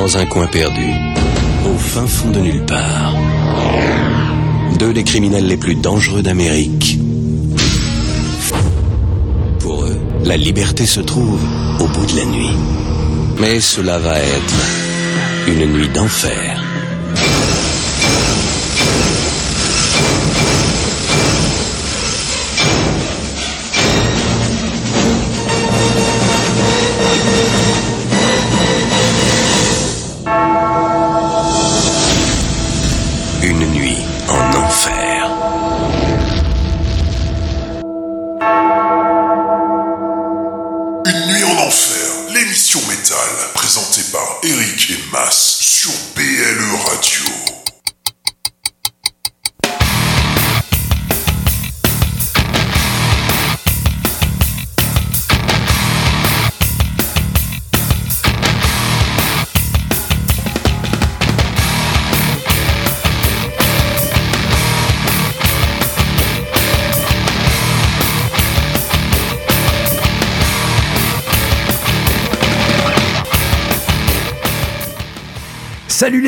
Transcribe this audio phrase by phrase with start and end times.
[0.00, 0.94] dans un coin perdu,
[1.66, 3.14] au fin fond de nulle part.
[4.78, 6.98] Deux des criminels les plus dangereux d'Amérique.
[9.58, 11.38] Pour eux, la liberté se trouve
[11.80, 12.56] au bout de la nuit.
[13.40, 14.60] Mais cela va être
[15.48, 16.59] une nuit d'enfer.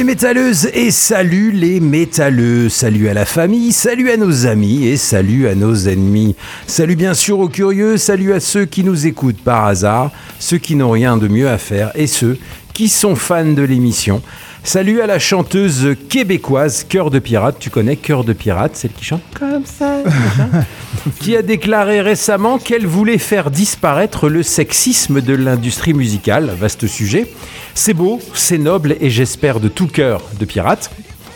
[0.03, 2.69] Les métalleuses et salut les métalleux.
[2.69, 6.35] Salut à la famille, salut à nos amis et salut à nos ennemis.
[6.67, 10.75] Salut bien sûr aux curieux, salut à ceux qui nous écoutent par hasard, ceux qui
[10.75, 12.37] n'ont rien de mieux à faire et ceux
[12.75, 14.23] qui sont fans de l'émission.
[14.65, 17.57] Salut à la chanteuse québécoise Cœur de Pirate.
[17.59, 19.99] Tu connais Cœur de Pirate, celle qui chante comme ça,
[21.21, 26.55] qui a déclaré récemment qu'elle voulait faire disparaître le sexisme de l'industrie musicale.
[26.59, 27.27] Vaste sujet.
[27.75, 30.93] C'est beau, c'est noble et j'espère de tout cœur de pirate.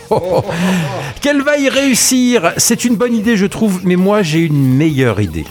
[0.09, 0.43] Oh, oh.
[1.21, 5.19] Qu'elle va y réussir, c'est une bonne idée je trouve, mais moi j'ai une meilleure
[5.19, 5.45] idée.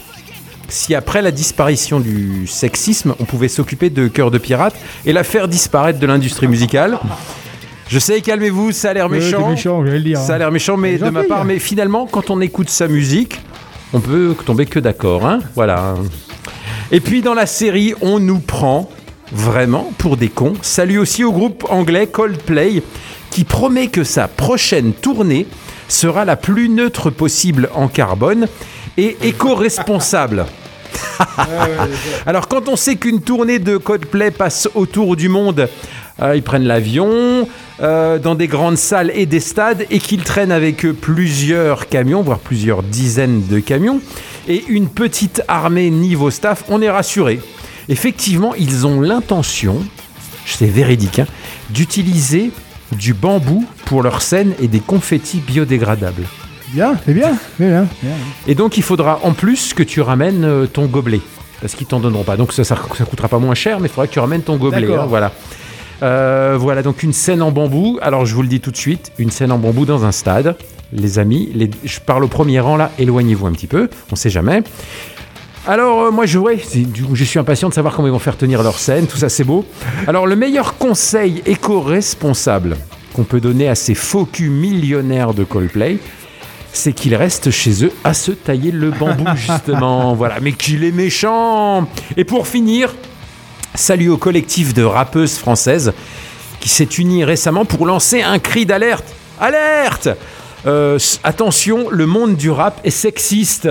[0.67, 5.23] Si après la disparition du sexisme, on pouvait s'occuper de Cœur de Pirate et la
[5.23, 6.99] faire disparaître de l'industrie musicale.
[7.89, 9.49] Je sais, calmez-vous, ça a l'air Ouais, méchant.
[9.49, 10.19] méchant, j'allais le dire.
[10.19, 13.39] Ça a l'air méchant, mais de ma part, mais finalement, quand on écoute sa musique,
[13.93, 15.95] on peut tomber que d'accord, hein Voilà.
[16.91, 18.89] Et puis dans la série, on nous prend
[19.31, 20.53] vraiment pour des cons.
[20.61, 22.81] Salut aussi au groupe anglais Coldplay,
[23.29, 25.47] qui promet que sa prochaine tournée
[25.87, 28.47] sera la plus neutre possible en carbone
[28.97, 30.45] et éco-responsable.
[32.25, 35.69] Alors quand on sait qu'une tournée de Coldplay passe autour du monde,
[36.21, 37.47] euh, ils prennent l'avion
[37.81, 42.21] euh, dans des grandes salles et des stades et qu'ils traînent avec eux plusieurs camions,
[42.21, 44.01] voire plusieurs dizaines de camions,
[44.47, 47.39] et une petite armée niveau staff, on est rassuré.
[47.89, 49.77] Effectivement, ils ont l'intention,
[50.45, 51.27] c'est véridique, hein,
[51.69, 52.51] d'utiliser
[52.93, 56.23] du bambou pour leurs scènes et des confettis biodégradables.
[56.69, 57.87] Bien, c'est bien, bien.
[58.01, 58.11] bien.
[58.45, 61.21] Et donc il faudra en plus que tu ramènes euh, ton gobelet.
[61.61, 62.37] Parce qu'ils t'en donneront pas.
[62.37, 64.57] Donc ça, ça, ça coûtera pas moins cher, mais il faudra que tu ramènes ton
[64.57, 64.93] gobelet.
[64.93, 65.31] Hein, voilà.
[66.03, 67.97] Euh, voilà donc une scène en bambou.
[68.01, 70.55] Alors je vous le dis tout de suite, une scène en bambou dans un stade.
[70.93, 74.29] Les amis, les- je parle au premier rang là, éloignez-vous un petit peu, on sait
[74.29, 74.63] jamais.
[75.67, 76.59] Alors euh, moi je, ouais,
[77.13, 79.43] je suis impatient de savoir comment ils vont faire tenir leur scène, tout ça c'est
[79.43, 79.65] beau.
[80.07, 82.77] Alors le meilleur conseil éco-responsable
[83.13, 85.97] qu'on peut donner à ces faux culs millionnaires de Coldplay,
[86.71, 90.13] c'est qu'ils restent chez eux à se tailler le bambou justement.
[90.13, 91.87] voilà, mais qu'il est méchant.
[92.15, 92.93] Et pour finir,
[93.77, 95.93] salut au collectif de rappeuses françaises
[96.59, 99.05] qui s'est uni récemment pour lancer un cri d'alerte.
[99.39, 100.09] Alerte
[100.65, 103.69] Euh, Attention, le monde du rap est sexiste.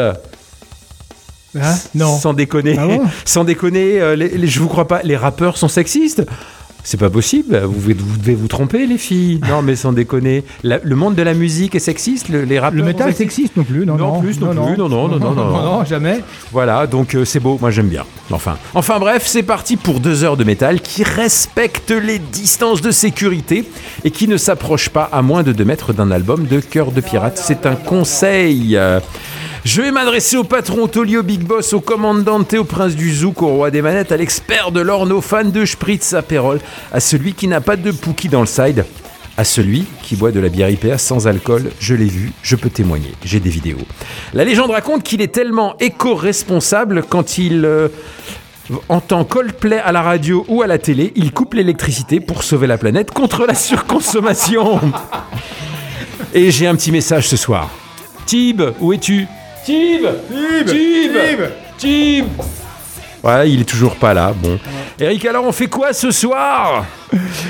[1.59, 1.75] Hein?
[1.95, 2.17] Non.
[2.19, 2.77] Sans déconner.
[2.79, 3.03] Ah bon?
[3.25, 6.23] Sans déconner, euh, les- les- je vous crois pas, les rappeurs sont sexistes
[6.89, 9.41] c'est pas possible, vous, devez- vous devez vous tromper les filles.
[9.49, 10.45] Non mais sans déconner.
[10.63, 13.57] La- le monde de la musique est sexiste, le- les rappeurs Le métal sexistes sexiste
[13.57, 14.21] non plus, non, Non, non.
[14.21, 15.63] plus, non plus, non, non, non, non, non.
[15.79, 16.21] non, jamais.
[16.53, 18.05] Voilà, donc euh, c'est beau, moi j'aime bien.
[18.31, 22.91] Enfin, enfin bref, c'est parti pour deux heures de métal qui respecte les distances de
[22.93, 23.69] sécurité
[24.05, 27.01] et qui ne s'approche pas à moins de 2 mètres d'un album de Cœur de
[27.01, 27.41] Pirate.
[27.43, 28.77] C'est un conseil.
[28.77, 29.01] Euh,
[29.67, 33.13] Je vais m'adresser au patron, au taulier, au big boss, au commandante, au prince du
[33.13, 36.61] zouk, au roi des manettes, à l'expert de l'orne, au fan de Spritz, à Pérol,
[36.93, 38.85] à celui qui n'a pas de Pookie dans le side,
[39.37, 42.71] à celui qui boit de la bière IPA sans alcool, je l'ai vu, je peux
[42.71, 43.81] témoigner, j'ai des vidéos.
[44.35, 47.89] La légende raconte qu'il est tellement éco-responsable quand il euh,
[48.89, 52.79] entend Coldplay à la radio ou à la télé, il coupe l'électricité pour sauver la
[52.79, 54.81] planète contre la surconsommation.
[56.35, 57.69] Et j'ai un petit message ce soir.
[58.27, 59.27] Tib, où es-tu?
[59.67, 60.07] Tib
[60.65, 61.41] Tib
[61.77, 62.27] Tib
[63.25, 64.33] Ouais, il est toujours pas là.
[64.41, 64.61] Bon.
[65.01, 66.87] Eric, alors on fait quoi ce soir?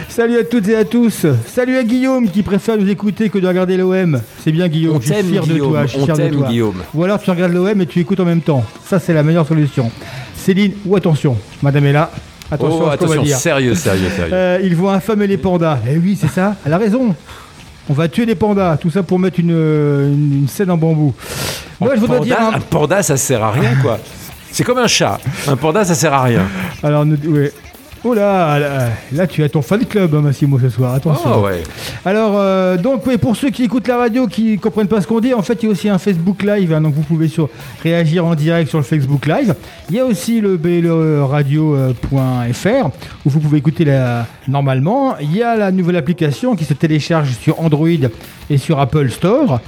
[0.09, 1.27] Salut à toutes et à tous.
[1.47, 4.19] Salut à Guillaume qui préfère nous écouter que de regarder l'OM.
[4.43, 5.83] C'est bien Guillaume, On je suis t'aime, fier de Guillaume, toi.
[5.83, 6.49] Je suis on fier de t'aime, toi.
[6.49, 6.83] Guillaume.
[6.95, 8.65] Ou alors tu regardes l'OM et tu écoutes en même temps.
[8.87, 9.91] Ça c'est la meilleure solution.
[10.35, 12.11] Céline, ou attention, Madame est là.
[12.51, 13.37] Attention oh, à ce qu'on va attention, dire.
[13.37, 14.33] sérieux, sérieux, sérieux.
[14.33, 15.81] Euh, ils vont affamer les pandas.
[15.87, 16.57] Eh oui, c'est ça.
[16.65, 17.15] Elle a raison.
[17.88, 18.77] On va tuer les pandas.
[18.79, 21.15] Tout ça pour mettre une, une, une scène en bambou.
[21.81, 22.41] Moi, je voudrais panda, dire.
[22.47, 23.99] un- un panda, ça sert à rien, quoi.
[24.50, 25.21] C'est comme un chat.
[25.47, 26.43] Un panda, ça sert à rien.
[26.83, 27.53] Alors, nous- ouais.
[28.08, 30.94] Oh là, là, là, tu as ton fan club, hein, Massimo, ce soir.
[30.94, 31.29] Attention.
[31.38, 31.64] Oh, ouais.
[32.05, 35.08] Alors, euh, donc, oui, pour ceux qui écoutent la radio, qui ne comprennent pas ce
[35.08, 37.26] qu'on dit, en fait, il y a aussi un Facebook Live, hein, donc vous pouvez
[37.26, 37.49] sur,
[37.82, 39.56] réagir en direct sur le Facebook Live.
[39.91, 41.97] Il y a aussi le bleradio.fr,
[43.25, 45.19] où vous pouvez écouter la, normalement.
[45.19, 47.88] Il y a la nouvelle application qui se télécharge sur Android
[48.49, 49.61] et sur Apple Store.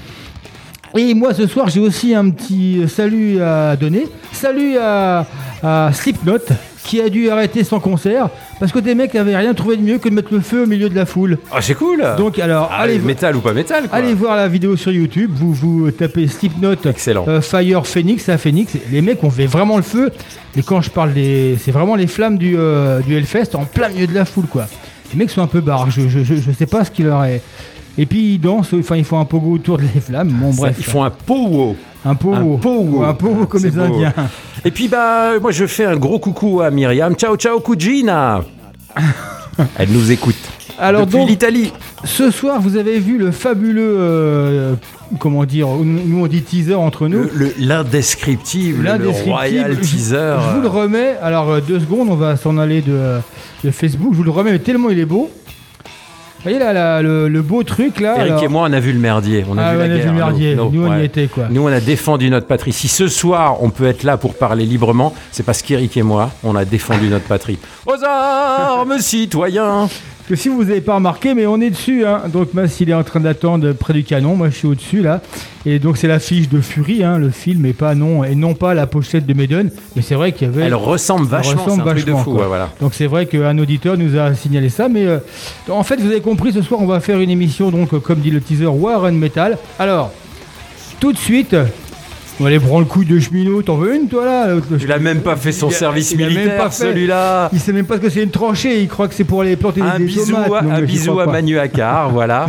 [0.96, 4.06] Et moi, ce soir, j'ai aussi un petit salut à donner.
[4.30, 5.26] Salut à,
[5.60, 6.38] à Slipknot,
[6.84, 8.28] qui a dû arrêter son concert,
[8.60, 10.66] parce que des mecs n'avaient rien trouvé de mieux que de mettre le feu au
[10.66, 11.38] milieu de la foule.
[11.52, 12.04] Ah, c'est cool.
[12.16, 13.98] Donc, alors, Ah, allez, métal ou pas métal, quoi.
[13.98, 17.24] Allez voir la vidéo sur YouTube, vous, vous tapez Slipknot Excellent.
[17.28, 20.10] euh, Fire Phoenix, à Phoenix, les mecs ont fait vraiment le feu.
[20.56, 21.56] Et quand je parle des.
[21.62, 24.66] C'est vraiment les flammes du, euh, du Hellfest en plein milieu de la foule quoi.
[25.12, 27.24] Les mecs sont un peu barres, je, je, je, je sais pas ce qu'il leur
[27.24, 27.40] est.
[27.98, 30.28] Et puis ils dansent, enfin ils font un pogo autour des flammes.
[30.30, 30.76] Bon bref.
[30.78, 31.74] Ils font un pogo.
[32.04, 33.02] un pogo.
[33.02, 33.80] Un pogo comme les beau.
[33.82, 34.14] Indiens.
[34.64, 37.14] Et puis, bah, moi, je fais un gros coucou à Myriam.
[37.14, 38.42] Ciao, ciao, Kujina.
[39.78, 40.36] Elle nous écoute.
[40.80, 41.72] Alors Depuis donc, l'Italie.
[42.04, 43.96] ce soir vous avez vu le fabuleux.
[43.98, 44.74] euh,
[45.18, 47.22] comment dire Nous on dit teaser entre nous.
[47.24, 49.30] Le- le- L'indescriptible, le L'indescriptible.
[49.32, 50.36] royal Je- teaser.
[50.50, 51.16] Je, vous le remets.
[51.20, 53.18] Alors, euh, deux secondes, on va s'en aller de, euh,
[53.64, 54.10] de Facebook.
[54.12, 55.28] Je vous le remets, mais tellement il est beau.
[56.48, 58.14] Vous voyez là, là, le, le beau truc là.
[58.16, 59.44] Eric alors- et moi, on a vu le merdier.
[59.50, 60.54] On a Ah, vu la le merdier.
[60.54, 61.04] Nous, Nous, on y ouais.
[61.04, 61.44] était quoi.
[61.50, 62.72] Nous, on a défendu notre patrie.
[62.72, 66.30] Si ce soir, on peut être là pour parler librement, c'est parce qu'Eric et moi,
[66.44, 67.58] on a défendu notre patrie.
[67.86, 69.88] Aux armes, citoyens
[70.28, 72.04] Que si vous n'avez pas remarqué, mais on est dessus.
[72.04, 72.24] Hein.
[72.30, 74.36] Donc, Mass, il est en train d'attendre près du canon.
[74.36, 75.22] Moi, je suis au-dessus là.
[75.64, 78.74] Et donc, c'est l'affiche de Fury, hein, le film, et pas non, et non pas
[78.74, 79.70] la pochette de Maiden.
[79.96, 80.64] Mais c'est vrai qu'il y avait.
[80.64, 82.32] Elle ressemble vachement, ressemble truc de fou.
[82.32, 82.68] ouais, voilà.
[82.78, 85.18] Donc c'est vrai qu'un auditeur nous a signalé ça, mais euh,
[85.70, 88.20] en fait vous avez compris, ce soir on va faire une émission donc euh, comme
[88.20, 89.56] dit le teaser War and Metal.
[89.78, 90.12] Alors
[91.00, 91.56] tout de suite,
[92.40, 94.46] on va aller prendre le coup de cheminot, t'en veux une toi là
[94.80, 97.50] Il a même pas fait son Il service il militaire, celui-là.
[97.52, 99.56] Il sait même pas ce que c'est une tranchée, il croit que c'est pour aller
[99.56, 100.52] planter Un des bisou, tomates.
[100.52, 101.32] à, Non, un bisou à pas.
[101.32, 102.46] Manu Accard, voilà.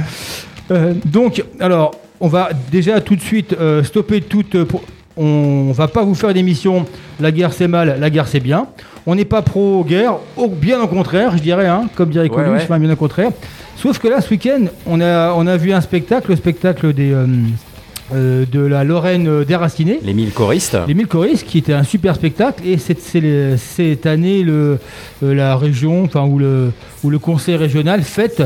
[0.71, 4.55] Euh, donc, alors, on va déjà tout de suite euh, stopper toute.
[4.55, 4.83] euh, pour-
[5.17, 6.85] on va pas vous faire une émission
[7.19, 8.67] La guerre c'est mal, la guerre c'est bien.
[9.05, 10.15] On n'est pas pro-guerre,
[10.61, 12.63] bien au contraire, je dirais, hein, comme dirait Ouais, Coluche, ouais.
[12.63, 13.31] enfin, bien au contraire.
[13.75, 17.11] Sauf que là, ce week-end, on a, on a vu un spectacle, le spectacle des,
[18.13, 19.99] euh, de la Lorraine déracinée.
[20.03, 20.77] Les mille choristes.
[20.87, 22.97] Les 1000 choristes, qui était un super spectacle, et c'est
[23.57, 24.79] cette année le,
[25.23, 26.71] euh, la région, enfin où le,
[27.03, 28.41] où le conseil régional fête,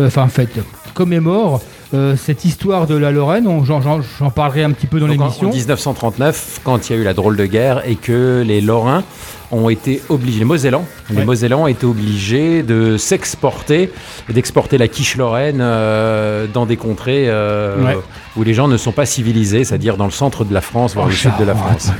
[0.00, 0.58] euh, enfin fête,
[0.94, 3.48] commémore euh, cette histoire de la Lorraine.
[3.64, 5.48] J'en parlerai un petit peu dans l'émission.
[5.48, 9.02] en 1939, quand il y a eu la drôle de guerre et que les Lorrains
[9.52, 11.24] ont été obligés, les Mosellans, les.
[11.24, 13.90] Mosellans ont été obligés de s'exporter,
[14.28, 17.96] d'exporter la quiche lorraine euh, dans des contrées euh, Ouais.
[18.36, 21.06] où les gens ne sont pas civilisés, c'est-à-dire dans le centre de la France, voire
[21.06, 21.54] En le sud de la.
[21.54, 21.92] France.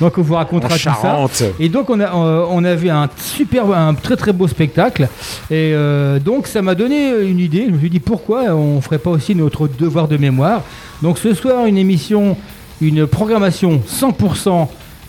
[0.00, 1.18] Donc on vous En racontera tout ça.
[1.58, 5.08] Et donc on a, on a vu un super, un très très beau spectacle.
[5.50, 7.64] Et euh, donc ça m'a donné une idée.
[7.66, 10.62] Je me suis dit pourquoi on ferait pas aussi notre devoir de mémoire.
[11.02, 12.36] Donc ce soir une émission,
[12.80, 14.68] une programmation 100%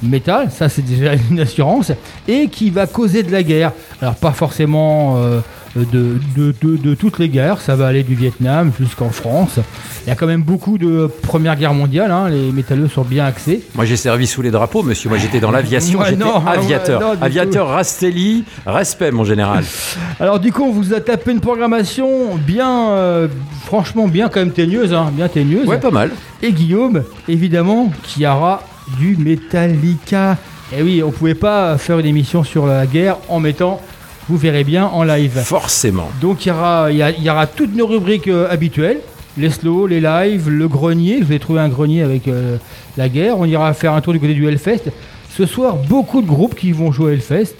[0.10, 1.92] métal, ça c'est déjà une assurance,
[2.28, 3.72] et qui va causer de la guerre.
[4.02, 5.40] Alors pas forcément euh,
[5.76, 9.60] de, de, de- de toutes les guerres, ça va aller du Vietnam jusqu'en France.
[10.06, 13.26] Il y a quand même beaucoup de Première Guerre mondiale, hein, les métalleux sont bien
[13.26, 13.64] axés.
[13.74, 15.10] Moi j'ai servi sous les drapeaux, monsieur.
[15.10, 17.00] Moi j'étais dans l'aviation, Ouais, j'étais non, aviateur.
[17.02, 19.64] ouais, non, du aviateur Rastelli, respect mon général.
[20.20, 23.28] Alors du coup, on vous a tapé une programmation bien, euh,
[23.66, 25.66] franchement bien quand même teigneuse, hein, bien teigneuse.
[25.68, 26.12] Ouais, pas mal.
[26.44, 28.62] Et Guillaume, évidemment, qui aura
[29.00, 30.38] du Metallica.
[30.76, 33.80] Et oui, on pouvait pas faire une émission sur la guerre en mettant,
[34.30, 35.40] vous verrez bien, en live.
[35.44, 36.10] Forcément.
[36.22, 39.00] Donc il y aura, il y a- il y aura toutes nos rubriques euh, habituelles.
[39.38, 41.18] Les slows, les lives, le grenier.
[41.18, 42.58] Vous avez trouvé un grenier avec euh,
[42.98, 43.40] la guerre.
[43.40, 44.92] On ira faire un tour du côté du Hellfest.
[45.36, 47.56] Ce soir, beaucoup de groupes qui vont jouer Hellfest.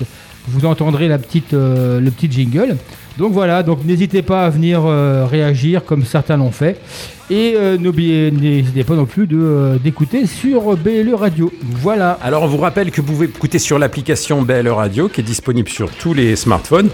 [0.48, 2.78] Vous entendrez la petite, euh, le petit jingle.
[3.18, 6.80] Donc voilà, donc n'hésitez pas à venir euh, réagir comme certains l'ont fait.
[7.30, 11.52] Et euh, n'hésitez pas non plus euh, d'écouter sur BLE Radio.
[11.62, 12.18] Voilà.
[12.22, 15.70] Alors on vous rappelle que vous pouvez écouter sur l'application BL Radio qui est disponible
[15.70, 16.90] sur tous les smartphones.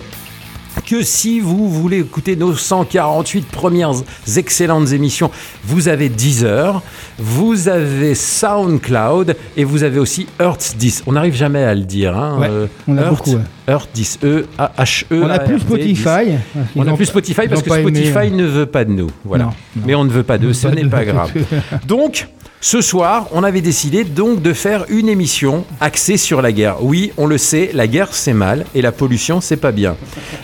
[0.86, 3.92] Que si vous voulez écouter nos 148 premières
[4.38, 5.32] excellentes émissions,
[5.64, 6.82] vous avez Deezer,
[7.18, 11.04] vous avez SoundCloud et vous avez aussi Earth 10.
[11.08, 12.16] On n'arrive jamais à le dire.
[12.18, 13.42] Hein, Ouais, on a Earth, beaucoup, ouais.
[13.68, 15.22] Earth 10, E, A, H, E.
[15.24, 16.38] On n'a plus Spotify.
[16.76, 19.10] On n'a plus Spotify parce que Spotify ne veut pas de nous.
[19.26, 19.46] Voilà.
[19.46, 19.84] Non, non.
[19.86, 21.32] Mais on ne veut pas d'eux, ce n'est pas grave.
[21.88, 22.28] Donc,
[22.62, 26.84] Ce soir, on avait décidé donc de faire une émission axée sur la guerre.
[26.84, 29.96] Oui, on le sait, la guerre c'est mal et la pollution c'est pas bien.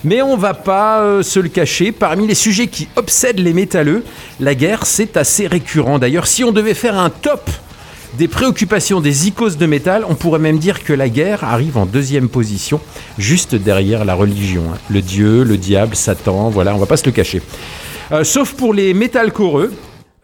[0.06, 4.06] Mais on va pas euh, se le cacher, parmi les sujets qui obsèdent les métalleux,
[4.40, 6.00] la guerre c'est assez récurrent.
[6.00, 7.50] D'ailleurs, si on devait faire un top
[8.18, 11.86] des préoccupations des icônes de métal, on pourrait même dire que la guerre arrive en
[11.86, 12.80] deuxième position,
[13.18, 14.64] juste derrière la religion.
[14.74, 14.78] hein.
[14.90, 17.42] Le dieu, le diable, Satan, voilà, on va pas se le cacher.
[18.14, 19.74] Euh, sauf pour les métalcoreux,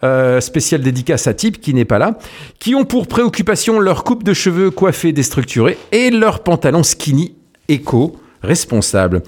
[0.03, 2.17] euh, spécial dédicace à Type qui n'est pas là,
[2.59, 7.35] qui ont pour préoccupation leur coupe de cheveux coiffée déstructurée et leur pantalon skinny
[7.67, 9.21] éco responsable.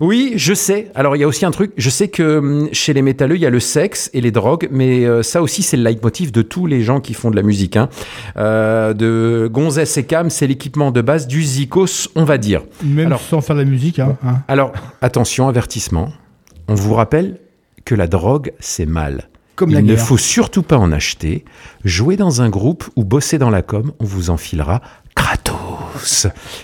[0.00, 0.90] Oui, je sais.
[0.96, 3.40] Alors il y a aussi un truc, je sais que hum, chez les métalleux, il
[3.40, 6.42] y a le sexe et les drogues, mais euh, ça aussi c'est le leitmotiv de
[6.42, 7.76] tous les gens qui font de la musique.
[7.76, 7.88] hein.
[8.36, 12.62] Euh, de Gonzès et Cam, c'est l'équipement de base du Zikos, on va dire.
[12.82, 14.00] Même Alors- sans faire de la musique.
[14.00, 14.38] Hein, hein.
[14.48, 16.08] Alors attention, avertissement.
[16.66, 17.38] On vous rappelle
[17.84, 19.28] que la drogue, c'est mal.
[19.56, 21.44] Comme Il ne faut surtout pas en acheter.
[21.82, 24.82] Jouer dans un groupe ou bosser dans la com, on vous enfilera
[25.14, 25.55] Kratos.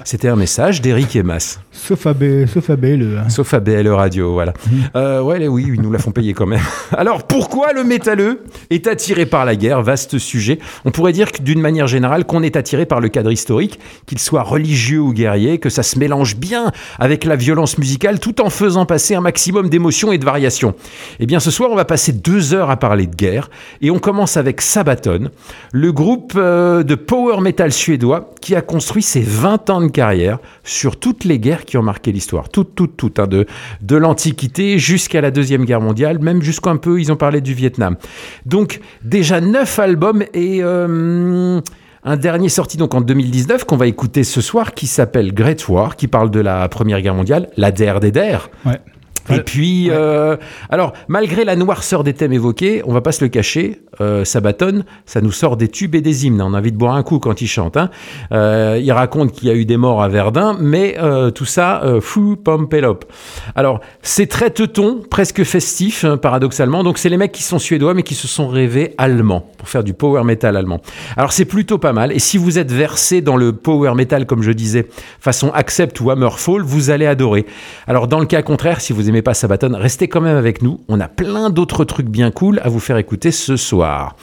[0.05, 1.61] C'était un message d'Eric et Mas.
[1.73, 3.19] Sauf à, B- sauf à BLE.
[3.25, 3.29] hein.
[3.29, 4.53] Sauf à BLE Radio, voilà.
[4.95, 6.61] Euh, ouais, oui, ils nous la font payer quand même.
[6.97, 9.83] Alors, pourquoi le métalleux est attiré par la guerre?
[9.83, 10.59] Vaste sujet.
[10.85, 14.19] On pourrait dire que d'une manière générale, qu'on est attiré par le cadre historique, qu'il
[14.19, 18.51] soit religieux ou guerrier, que ça se mélange bien avec la violence musicale, tout en
[18.51, 20.75] faisant passer un maximum d'émotions et de variations.
[21.21, 23.99] Eh bien, ce soir, on va passer deux heures à parler de guerre, et on
[23.99, 25.31] commence avec Sabaton,
[25.73, 30.39] le groupe euh, de power metal suédois qui a construit ses 20 ans de carrière
[30.65, 32.49] sur toutes les guerres qui ont marqué l'histoire.
[32.49, 33.47] Toutes, toutes, toutes, hein, de,
[33.81, 37.55] de l'Antiquité jusqu'à la Deuxième Guerre mondiale, même jusqu'à un peu, ils ont parlé du
[37.55, 37.97] Vietnam.
[38.47, 40.61] Donc, déjà neuf albums et...
[40.63, 41.61] euh,
[42.05, 45.95] un dernier sorti donc en 2019 qu'on va écouter ce soir qui s'appelle Great War,
[45.97, 48.51] qui parle de la Première Guerre mondiale, la der des der.
[48.67, 48.81] Ouais.
[49.29, 49.43] Et Ouais.
[49.43, 50.37] puis, euh,
[50.71, 54.85] alors, malgré la noirceur des thèmes évoqués, on va pas se le cacher, euh, Sabaton,
[55.07, 56.43] ça nous sort des tubes et des hymnes.
[56.43, 57.77] On a envie de boire un coup quand il chante.
[57.77, 57.91] Hein.
[58.33, 61.83] Euh, il raconte qu'il y a eu des morts à Verdun, mais euh, tout ça,
[62.01, 63.05] fou, pompelop.
[63.55, 66.83] Alors, c'est très teuton, presque festif, hein, paradoxalement.
[66.83, 69.85] Donc, c'est les mecs qui sont suédois, mais qui se sont rêvés allemands, pour faire
[69.85, 70.81] du power metal allemand.
[71.17, 72.13] Alors, c'est plutôt pas mal.
[72.13, 74.89] Et si vous êtes versé dans le power metal, comme je disais,
[75.21, 77.47] façon Accept ou Hammerfall, vous allez adorer.
[77.87, 80.81] Alors, dans le cas contraire, si vous aimez pas Sabaton, restez quand même avec nous.
[80.89, 84.17] On a plein d'autres trucs bien cool à vous faire écouter ce soir.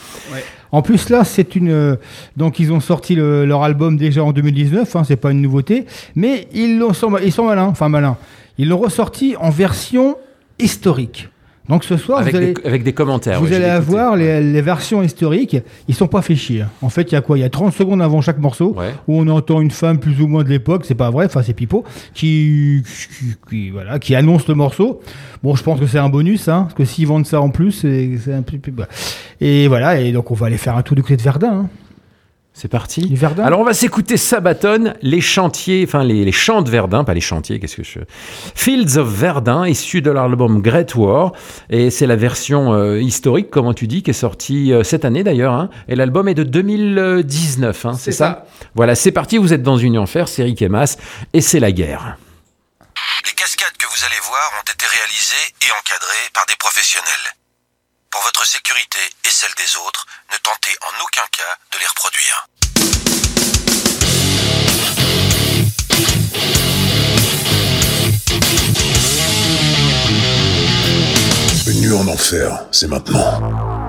[0.71, 1.69] En plus, là, c'est une.
[1.71, 1.95] euh,
[2.37, 5.85] Donc, ils ont sorti le- leur album déjà en 2019, hein, c'est pas une nouveauté,
[6.15, 6.79] mais ils,
[7.23, 8.17] ils sont malins, enfin malins.
[8.59, 10.15] Ils l'ont ressorti en version
[10.59, 11.29] historique.
[11.69, 12.53] Donc, ce soir, Avec, vous allez.
[12.53, 13.39] des, avec des commentaires.
[13.39, 15.55] Vous allez avoir les, les versions historiques,
[15.87, 16.65] ils sont pas fait chier.
[16.81, 17.37] En fait, il y a quoi?
[17.37, 18.93] Il y a 30 secondes avant chaque morceau Ouais.
[19.07, 21.53] où on entend une femme plus ou moins de l'époque, c'est pas vrai, enfin c'est
[21.53, 21.83] Pipo,
[22.13, 24.99] qui, qui, qui- voilà, qui annonce le morceau.
[25.43, 27.71] Bon, je pense que c'est un bonus, hein, parce que s'ils vendent ça en plus,
[27.71, 28.57] c'est c'est un peu.
[28.71, 28.87] bah.
[29.39, 31.49] Et voilà, et donc on va aller faire un tour du côté de Verdun.
[31.51, 31.69] hein.
[32.53, 33.07] C'est parti.
[33.07, 37.03] Du Verdun Alors on va s'écouter Sabaton, les chantiers, enfin les, les chants de Verdun,
[37.05, 37.99] pas les chantiers, qu'est-ce que je...
[38.53, 41.31] Fields of Verdun, issu de l'album Great War,
[41.69, 45.23] et c'est la version euh, historique, comment tu dis, qui est sortie euh, cette année
[45.23, 49.53] d'ailleurs, hein, et l'album est de 2019, hein, c'est C'est ça, Voilà, c'est parti, vous
[49.53, 50.97] êtes dans une enfer, c'est Rick et Mas,
[51.31, 52.17] et c'est la guerre.
[53.25, 57.35] Les cascades que vous allez voir ont été réalisées et encadrées par des professionnels.
[58.11, 62.47] Pour votre sécurité et celle des autres, ne tentez en aucun cas de les reproduire.
[71.67, 73.41] Une nuit en enfer, c'est maintenant.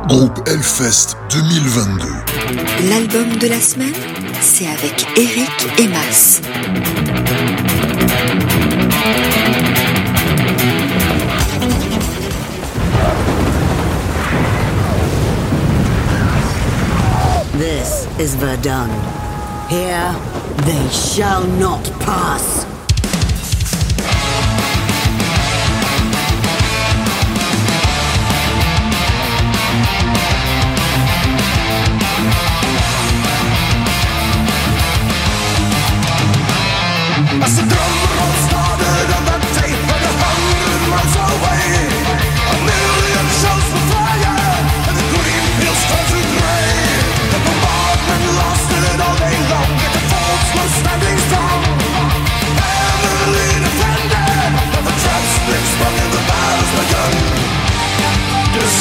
[0.07, 2.09] Groupe Hellfest 2022.
[2.89, 3.95] L'album de la semaine,
[4.41, 5.87] c'est avec Eric et
[18.21, 18.91] is Verdun.
[19.71, 20.13] Here
[20.67, 22.70] they shall not pass.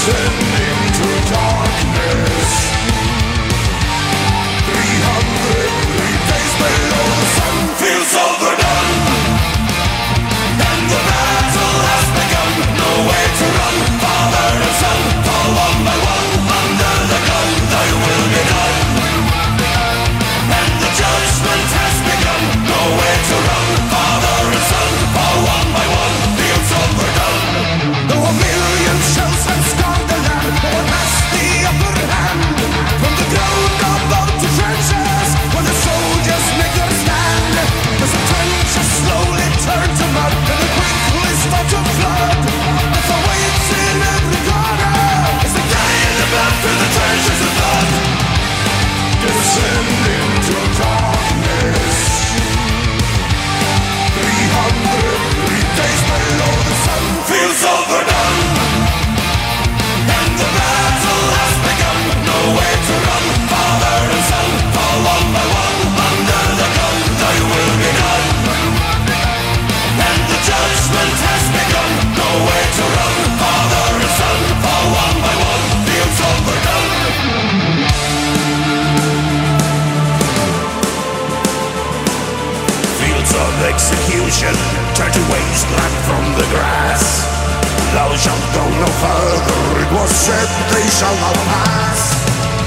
[0.06, 1.59] descending to dawn.
[85.50, 87.26] To from the grass.
[87.94, 92.02] Thou shalt go no further, it was said they shall not pass.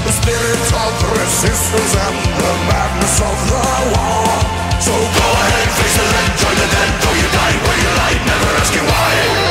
[0.03, 3.63] The spirit of resistance and the madness of the
[3.95, 4.27] war.
[4.83, 8.19] So go ahead, face the lead, join the dead, though you die where you lie,
[8.27, 9.42] never asking why.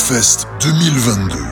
[0.00, 1.49] Hellfest 2022.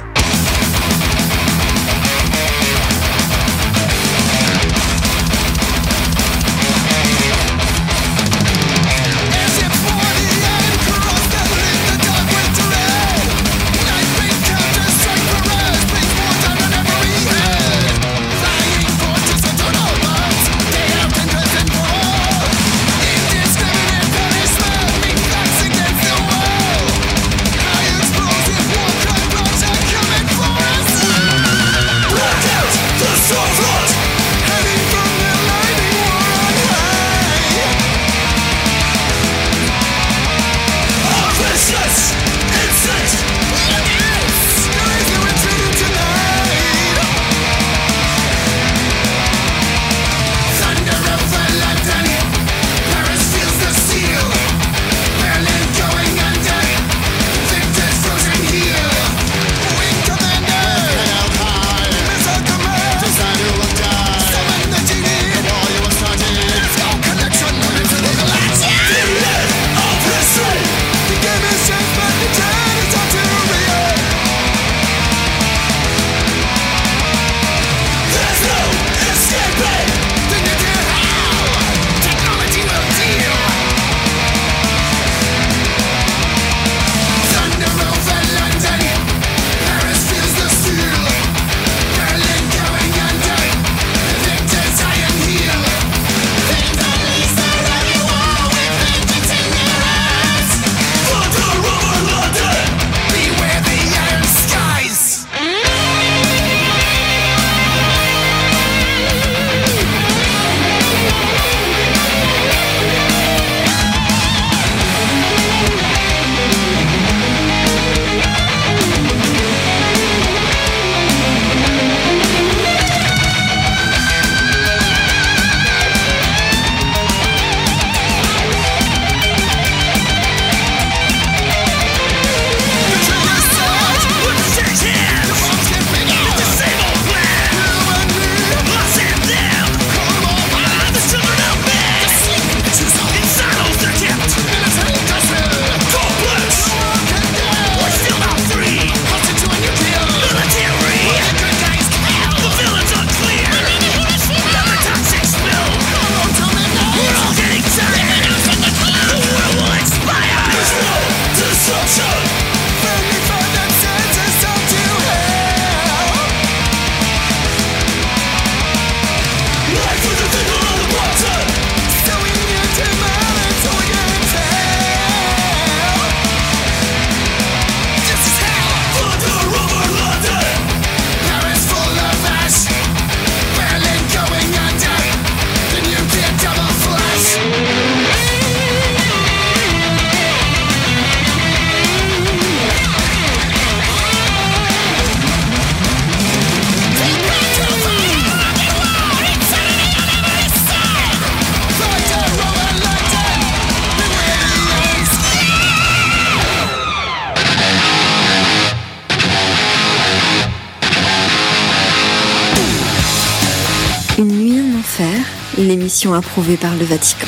[216.19, 217.27] Approuvée par le Vatican.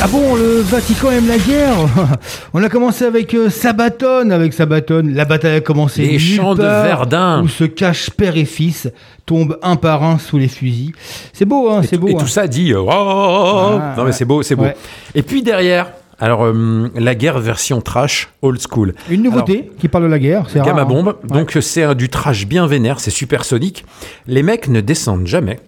[0.00, 1.76] Ah bon, le Vatican aime la guerre
[2.54, 6.02] On a commencé avec euh, Sabaton, avec Sabaton, la bataille a commencé.
[6.02, 7.42] Les champs de Verdun.
[7.42, 8.90] Où se cachent père et fils,
[9.24, 10.92] tombent un par un sous les fusils.
[11.32, 12.08] C'est beau, hein, c'est beau.
[12.08, 12.18] Et hein.
[12.18, 12.72] tout ça dit.
[12.72, 14.64] euh, oh, Ah, non mais c'est beau, c'est beau.
[14.64, 14.76] ouais.
[15.14, 15.88] Et puis derrière,
[16.20, 18.94] alors euh, la guerre version trash, old school.
[19.08, 20.68] Une nouveauté qui parle de la guerre, c'est rare.
[20.68, 20.84] Gamma hein.
[20.84, 21.14] Bomb.
[21.24, 23.86] Donc c'est un- du trash bien vénère, c'est supersonique.
[24.26, 25.60] Les mecs ne descendent jamais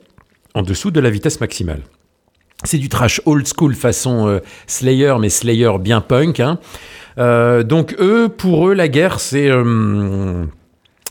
[0.56, 1.82] en dessous de la vitesse maximale.
[2.64, 6.40] C'est du trash old school façon euh, Slayer, mais Slayer bien punk.
[6.40, 6.58] hein.
[7.18, 10.44] Euh, donc eux, pour eux, la guerre, c'est euh,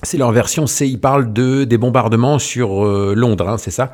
[0.01, 0.65] c'est leur version.
[0.65, 3.93] C'est ils parlent de des bombardements sur Londres, hein, c'est ça?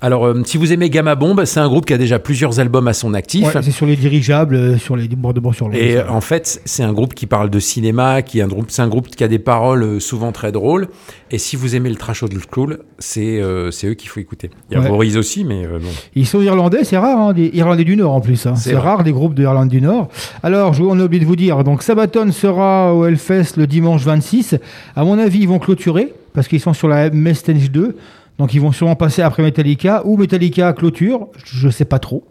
[0.00, 2.86] Alors, euh, si vous aimez Gamma Bomb, c'est un groupe qui a déjà plusieurs albums
[2.86, 3.46] à son actif.
[3.52, 5.74] Ouais, c'est sur les dirigeables, euh, sur les débordements sur le.
[5.76, 8.66] Et euh, en fait, c'est un groupe qui parle de cinéma, qui est un groupe,
[8.68, 10.88] c'est un groupe qui a des paroles souvent très drôles.
[11.30, 14.50] Et si vous aimez le trash old school, c'est euh, c'est eux qu'il faut écouter.
[14.70, 14.88] Il y a Ouais.
[14.88, 15.88] Boris aussi, mais euh, bon.
[16.14, 18.46] Ils sont irlandais, c'est rare, hein, des Irlandais du Nord en plus.
[18.46, 18.54] hein.
[18.54, 20.08] C'est rare des groupes de Irlande du Nord.
[20.44, 24.04] Alors, je, on a oublié de vous dire, donc Sabaton sera au Hellfest le dimanche
[24.04, 24.56] 26.
[24.94, 27.96] À mon avis, ils vont clôturer parce qu'ils sont sur la MS Stage 2.
[28.38, 31.28] Donc, ils vont sûrement passer après Metallica ou Metallica clôture.
[31.44, 32.24] Je sais pas trop.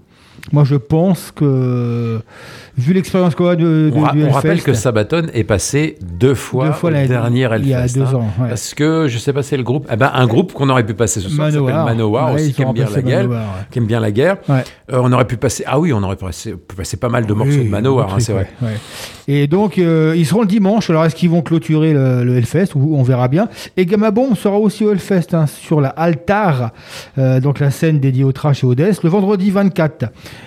[0.54, 2.20] Moi, je pense que,
[2.78, 5.98] vu l'expérience qu'on a de, de- On, ra- du on rappelle que Sabaton est passé
[6.02, 7.64] deux fois, Deux fois la- dernier Hellfest.
[7.64, 8.14] il y a deux hein.
[8.14, 8.50] ans, ouais.
[8.50, 9.88] Parce que je sais pas, c'est le groupe.
[9.92, 11.86] Eh ben, un groupe qu'on aurait pu passer ce soir, qui s'appelle Manowar.
[11.86, 13.18] Manowar Ouais, aussi, qui aime bien la guerre.
[13.24, 13.66] Manowar, ouais.
[13.72, 14.38] Qui aime bien la guerre.
[14.50, 15.64] Euh, on aurait pu passer.
[15.68, 18.34] Ah oui, on aurait pu passer, passer pas mal de morceaux de Manowar, hein, c'est
[18.34, 18.48] vrai.
[19.30, 20.90] Et donc, euh, ils seront le dimanche.
[20.90, 23.50] Alors, est-ce qu'ils vont clôturer le, le Hellfest ou On verra bien.
[23.76, 26.72] Et Gamma Bomb sera aussi au Hellfest hein, sur la Altar,
[27.18, 30.06] euh, donc la scène dédiée au trash et au death, le vendredi 24.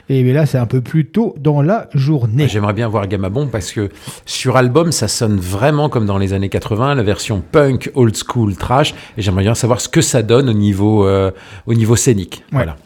[0.08, 2.48] Et mais là, c'est un peu plus tôt dans la journée.
[2.48, 3.88] J'aimerais bien voir Gamma Bomb parce que
[4.26, 8.56] sur album, ça sonne vraiment comme dans les années 80, la version punk, old school,
[8.56, 8.94] trash.
[9.16, 11.30] Et j'aimerais bien savoir ce que ça donne au niveau, euh,
[11.66, 12.42] au niveau scénique.
[12.52, 12.58] Ouais.
[12.58, 12.76] Voilà.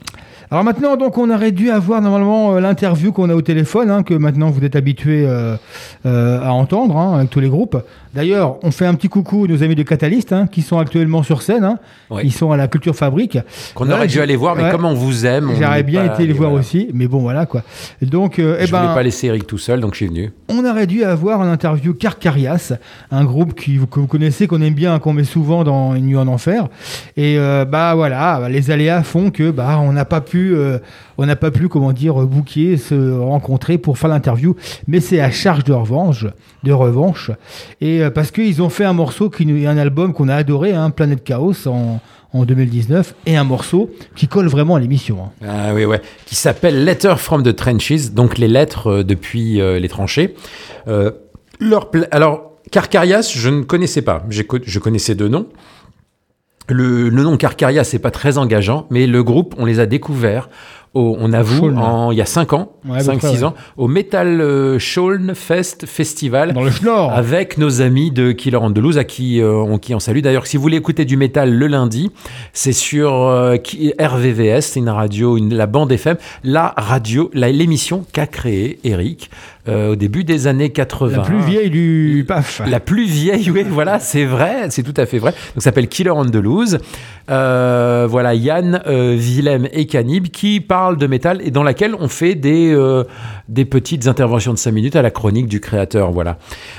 [0.55, 4.05] Alors maintenant, donc, on aurait dû avoir normalement euh, l'interview qu'on a au téléphone, hein,
[4.05, 5.57] que maintenant vous êtes habitués euh,
[6.07, 7.77] euh, à entendre hein, avec tous les groupes.
[8.15, 11.25] D'ailleurs, on fait un petit coucou à nos amis de Catalyst hein, qui sont actuellement
[11.25, 11.79] sur scène.
[12.23, 13.39] Ils sont à la Culture Fabrique.
[13.75, 14.71] Qu'on aurait dû aller voir, mais ouais.
[14.71, 16.65] comme on vous aime, J'aurais bien été les voir voilà.
[16.65, 17.63] aussi, mais bon voilà quoi.
[18.03, 20.33] Donc, euh, eh Je ben, voulais pas laisser Eric tout seul, donc je suis venu.
[20.49, 22.75] on aurait dû avoir en interview Carcarias,
[23.11, 26.17] un groupe qui, que vous connaissez, qu'on aime bien, qu'on met souvent dans Une nuit
[26.17, 26.69] en enfer.
[27.17, 27.37] Et
[27.69, 30.79] bah voilà, les aléas font que bah on n'a pas pu, euh,
[31.19, 34.57] on n'a pas pu comment dire booker, se rencontrer pour faire l'interview.
[34.87, 36.27] Mais c'est à charge de revanche,
[36.63, 37.31] de revanche.
[37.81, 40.91] Et euh, parce qu'ils ont fait un morceau qui un album qu'on a adoré, hein,
[40.91, 42.01] Planète Chaos en
[42.35, 45.19] en 2019 et un morceau qui colle vraiment à l'émission.
[45.23, 45.47] hein.
[45.49, 46.03] Ah oui, ouais.
[46.27, 50.35] Qui s'appelle Letter from the Trenches, donc les lettres euh, depuis euh, les tranchées.
[51.61, 54.25] Leur Alors, Carcarias, je ne connaissais pas.
[54.29, 55.47] Je connaissais deux noms.
[56.69, 60.49] Le, le nom Carcarias, c'est pas très engageant, mais le groupe, on les a découverts.
[60.95, 63.43] Au, on avoue, en, il y a 5 ans, Ouais, à peu 5-6 près, ouais.
[63.45, 66.53] ans, au Metal euh, Shaun Fest Festival.
[66.53, 67.11] Dans le Schnorr.
[67.13, 70.21] Avec nos amis de Killer on Delouse, à qui euh, on, qui on salue.
[70.21, 72.13] D'ailleurs, si vous voulez écouter du métal le lundi,
[72.53, 78.07] c'est sur euh, qui- RVVS, c'est une radio, une, la bande FM, la radio, l'émission
[78.13, 79.31] qu'a créée Eric
[79.69, 81.17] euh, au début des années 80.
[81.17, 82.63] La plus vieille du PAF.
[82.67, 85.31] La plus vieille, oui, voilà, c'est vrai, c'est tout à fait vrai.
[85.31, 86.79] Donc, ça s'appelle Killer on the Loose.
[87.31, 92.09] Euh, voilà, Yann, euh, Willem et Canib qui parlent de métal et dans laquelle on
[92.09, 93.05] fait des, euh,
[93.49, 96.39] des petites interventions de 5 minutes à la chronique du créateur, voilà.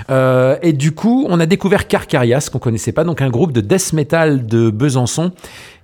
[0.09, 3.61] Euh, et du coup, on a découvert Carcarias, qu'on connaissait pas, donc un groupe de
[3.61, 5.31] death metal de Besançon.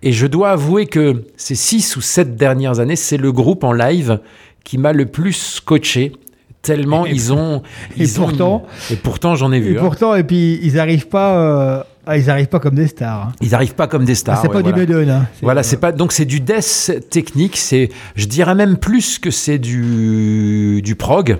[0.03, 3.73] Et je dois avouer que ces 6 ou 7 dernières années, c'est le groupe en
[3.73, 4.19] live
[4.63, 6.13] qui m'a le plus scotché.
[6.61, 7.63] Tellement Et- ils ont.
[7.97, 9.77] et ils ont- pourtant- et pourtant, j'en ai Et vu.
[9.77, 9.81] hein.
[9.81, 13.29] pourtant, et puis ils arrivent pas, euh, ah, ils arrivent pas comme des stars.
[13.29, 13.31] hein.
[13.41, 14.37] Ils arrivent pas comme des Ah, stars.
[14.41, 14.85] c'est ouais, pas voilà.
[14.85, 15.09] du Maiden.
[15.09, 15.25] Hein.
[15.33, 17.57] C'est- Voilà, c'est pas donc c'est du death technique.
[17.57, 21.39] C'est, je dirais même plus que c'est du du prog.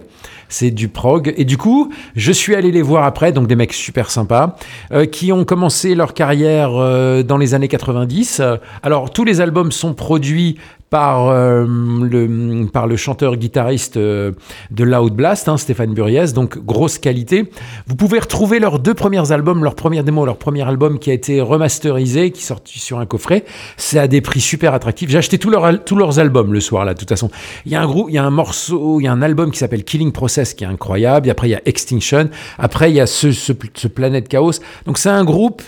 [0.50, 1.34] C'est du prog.
[1.38, 4.58] Et du coup, je suis allé les voir après, donc des mecs super sympas,
[4.92, 8.40] euh, qui ont commencé leur carrière euh, dans les années 90.
[8.42, 10.58] Euh, Alors, tous les albums sont produits
[10.92, 14.34] par, euh, le, par le chanteur-guitariste euh,
[14.72, 17.50] de Loud Blast, hein, Stéphane Buriez, donc grosse qualité.
[17.88, 21.14] Vous pouvez retrouver leurs deux premiers albums, leur première démo, leur premier album qui a
[21.14, 23.46] été remasterisé, qui est sorti sur un coffret.
[23.78, 25.10] C'est à des prix super attractifs.
[25.10, 27.32] J'ai acheté tous leurs, al- tous leurs albums le soir, là, de toute façon.
[27.66, 29.52] Il y a un groupe, il y a un morceau, il y a un album
[29.52, 31.30] qui s'appelle Killing Process qui est incroyable.
[31.30, 32.30] Et après, il y a Extinction.
[32.60, 34.60] Après, il y a ce, ce, ce Planète Chaos.
[34.86, 35.62] Donc, c'est un groupe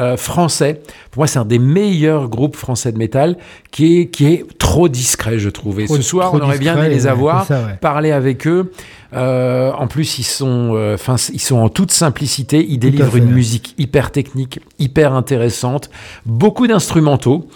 [0.00, 0.80] euh, français.
[1.10, 3.36] Pour moi, c'est un des meilleurs groupes français de métal
[3.70, 7.06] qui est, qui est trop discret, je Trop- ce soir, on aurait bien aimé les
[7.06, 7.76] avoir, c'est ça, ouais.
[7.80, 8.72] parler avec eux.
[9.12, 10.96] Euh, en plus, ils sont, euh,
[11.32, 12.64] ils sont en toute simplicité.
[12.66, 13.18] Ils délivrent fait.
[13.18, 15.90] une musique hyper technique, hyper intéressante,
[16.24, 17.46] beaucoup d'instrumentaux.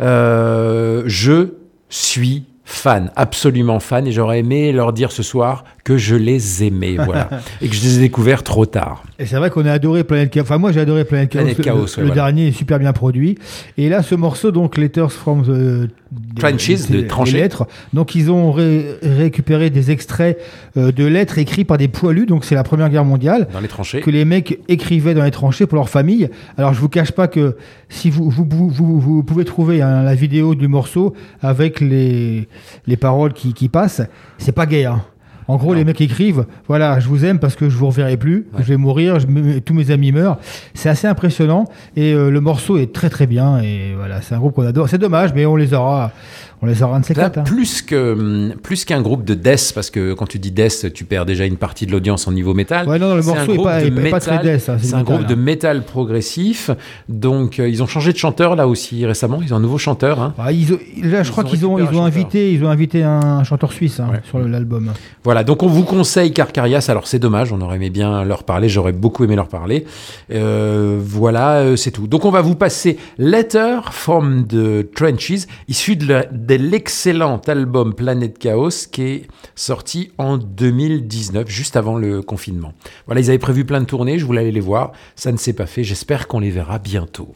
[0.00, 1.48] Je
[1.88, 6.96] suis fan, absolument fan, et j'aurais aimé leur dire ce soir que je les aimais,
[6.96, 7.28] voilà,
[7.62, 9.02] et que je les ai découverts trop tard.
[9.18, 10.42] Et c'est vrai qu'on a adoré Planète Chaos.
[10.44, 11.42] Enfin, moi, j'ai adoré Planète Chaos.
[11.42, 12.14] Planète Le- Chaos, le, ouais, le voilà.
[12.14, 13.36] dernier est super bien produit.
[13.76, 15.90] Et là, ce morceau, donc, Letters from the.
[16.38, 17.38] Trenches, de tranchées.
[17.38, 17.66] lettres.
[17.92, 20.38] Donc, ils ont ré- récupéré des extraits
[20.76, 22.26] euh, de lettres écrits par des poilus.
[22.26, 23.48] Donc, c'est la Première Guerre mondiale.
[23.52, 24.00] Dans les tranchées.
[24.00, 26.28] que les mecs écrivaient dans les tranchées pour leur famille.
[26.56, 27.56] Alors je vous cache pas que
[27.88, 32.46] si vous, vous, vous, vous- vous pouvez trouver hein, la vidéo du morceau avec les,
[32.86, 34.02] les paroles qui, qui passent,
[34.38, 34.84] c'est pas gay.
[34.84, 35.02] Hein.
[35.48, 38.46] En gros, les mecs écrivent Voilà, je vous aime parce que je vous reverrai plus,
[38.58, 40.38] je vais mourir, je me- tous mes amis meurent.
[40.74, 41.64] C'est assez impressionnant
[41.96, 43.58] et euh, le morceau est très très bien.
[43.60, 44.88] Et voilà, c'est un groupe qu'on adore.
[44.88, 46.12] C'est dommage, mais on les aura,
[46.62, 47.38] on les aura ces quatre.
[47.38, 47.42] hein.
[47.44, 51.26] plus que plus qu'un groupe de death, parce que quand tu dis death, tu perds
[51.26, 52.88] déjà une partie de l'audience en niveau métal.
[52.88, 54.76] Ouais, non, non, le C'est un morceau est groupe pas- de pas très death, hein,
[54.80, 56.70] c'est un groupe de métal progressif.
[57.08, 59.40] Donc euh, ils ont changé de chanteur là aussi récemment.
[59.42, 60.20] Ils ont un nouveau chanteur.
[60.20, 60.34] hein.
[60.38, 62.68] Ah, ils ont- là, je Ils crois ont qu'ils ont, ils ont invité, ils ont
[62.70, 64.20] invité un chanteur suisse hein, Ouais.
[64.28, 64.92] sur l'album.
[65.24, 66.86] Voilà, donc on vous conseille Carcarias.
[66.88, 69.84] Alors c'est dommage, on aurait aimé bien leur parler, j'aurais beaucoup aimé leur parler.
[70.32, 72.06] Euh, voilà, euh, c'est tout.
[72.06, 77.94] Donc on va vous passer Letter from the Trenches, issu de la- de l'excellent album
[77.94, 82.74] Planète Chaos qui est sorti en 2019, juste avant le confinement.
[83.06, 85.52] Voilà, ils avaient prévu plein de tournées, je voulais aller les voir, ça ne s'est
[85.52, 87.34] pas fait, j'espère qu'on les verra bientôt.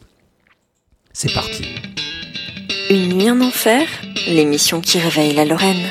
[1.13, 1.65] C'est parti.
[2.89, 3.87] Une nuit en enfer,
[4.27, 5.85] l'émission qui réveille la Lorraine.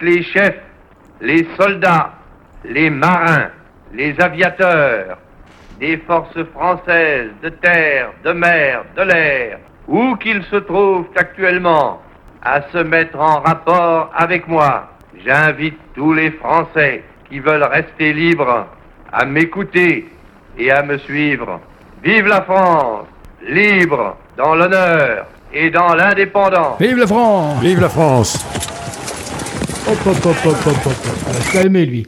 [0.00, 0.60] Les chefs,
[1.20, 2.12] les soldats,
[2.64, 3.50] les marins,
[3.92, 5.18] les aviateurs
[5.80, 12.00] des forces françaises de terre, de mer, de l'air, où qu'ils se trouvent actuellement,
[12.42, 14.88] à se mettre en rapport avec moi.
[15.24, 18.66] J'invite tous les Français qui veulent rester libres
[19.12, 20.08] à m'écouter
[20.58, 21.60] et à me suivre.
[22.02, 23.06] Vive la France,
[23.42, 26.78] libre dans l'honneur et dans l'indépendance.
[26.80, 28.44] Vive la France Vive la France
[29.86, 31.52] Hop, hop, hop, hop, hop, hop, hop.
[31.52, 32.06] Calmer, lui.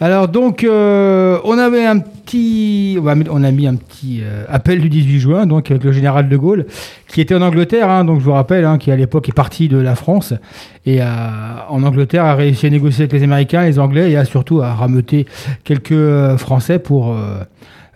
[0.00, 2.98] Alors, donc, euh, on avait un petit.
[3.02, 6.36] On a mis un petit euh, appel du 18 juin, donc, avec le général de
[6.36, 6.66] Gaulle,
[7.08, 9.66] qui était en Angleterre, hein, donc je vous rappelle, hein, qui à l'époque est parti
[9.66, 10.34] de la France,
[10.84, 14.60] et en Angleterre a réussi à négocier avec les Américains, les Anglais, et a surtout
[14.60, 15.26] à rameuter
[15.64, 17.16] quelques euh, Français pour.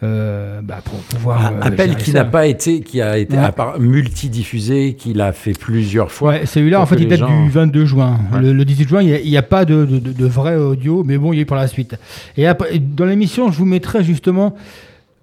[0.02, 1.52] Euh, bah, pour pouvoir.
[1.52, 3.42] euh, Appel qui n'a pas été, qui a été Ouais.
[3.44, 6.30] à part multidiffusé, qu'il a fait plusieurs fois.
[6.32, 8.18] Ouais, celui-là, en fait, il date gens- du 22 juin.
[8.32, 8.40] Ouais.
[8.40, 10.26] Le, le 18 juin, il n'y a, il y a pas de, de, de- de
[10.26, 11.96] vrai audio, mais bon, il y a eu pour la suite.
[12.36, 14.54] Et après, dans l'émission, je vous mettrai justement,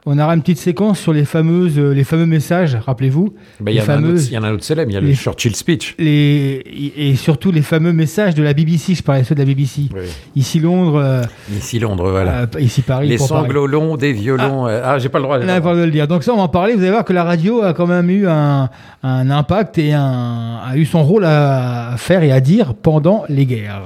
[0.09, 3.33] on aura une petite séquence sur les fameuses, euh, les fameux messages, rappelez-vous.
[3.59, 5.07] Bah, il y en a un autre- il y a célèbre, il y a le
[5.07, 5.95] les- Churchill speech.
[5.99, 6.63] Les,
[6.97, 9.81] et surtout les fameux messages de la BBC, je parlais ceux de la BBC.
[9.93, 10.01] Oui.
[10.35, 11.23] Ici Londres, euh,
[11.55, 12.41] Ici Londres, voilà.
[12.55, 13.09] euh, ici Paris.
[13.09, 14.67] les sanglots longs des violons.
[14.67, 15.39] euh, Ah, j'ai pas le droit.
[15.39, 16.07] Pas le droit de le dire.
[16.07, 16.73] Donc ça, on va en parler.
[16.75, 18.69] Vous allez voir que la radio a quand même eu un,
[19.03, 23.45] un impact et un, a eu son rôle à faire et à dire pendant les
[23.45, 23.81] guerres.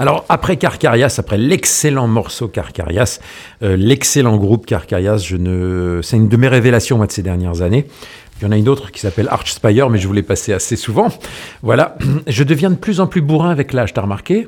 [0.00, 3.18] Alors, après Carcarias, après l'excellent morceau Carcarias,
[3.64, 6.00] euh, l'excellent groupe Carcarias, je ne...
[6.02, 7.86] c'est une de mes révélations moi, de ces dernières années.
[8.40, 10.76] Il y en a une autre qui s'appelle Archspire, mais je vous l'ai passé assez
[10.76, 11.08] souvent.
[11.62, 11.96] Voilà.
[12.28, 14.46] Je deviens de plus en plus bourrin avec l'âge, t'as remarqué?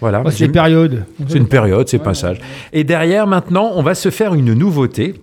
[0.00, 0.24] Voilà.
[0.24, 1.04] Oh, c'est des périodes.
[1.28, 2.38] C'est une période, c'est passage.
[2.72, 5.14] Et derrière, maintenant, on va se faire une nouveauté.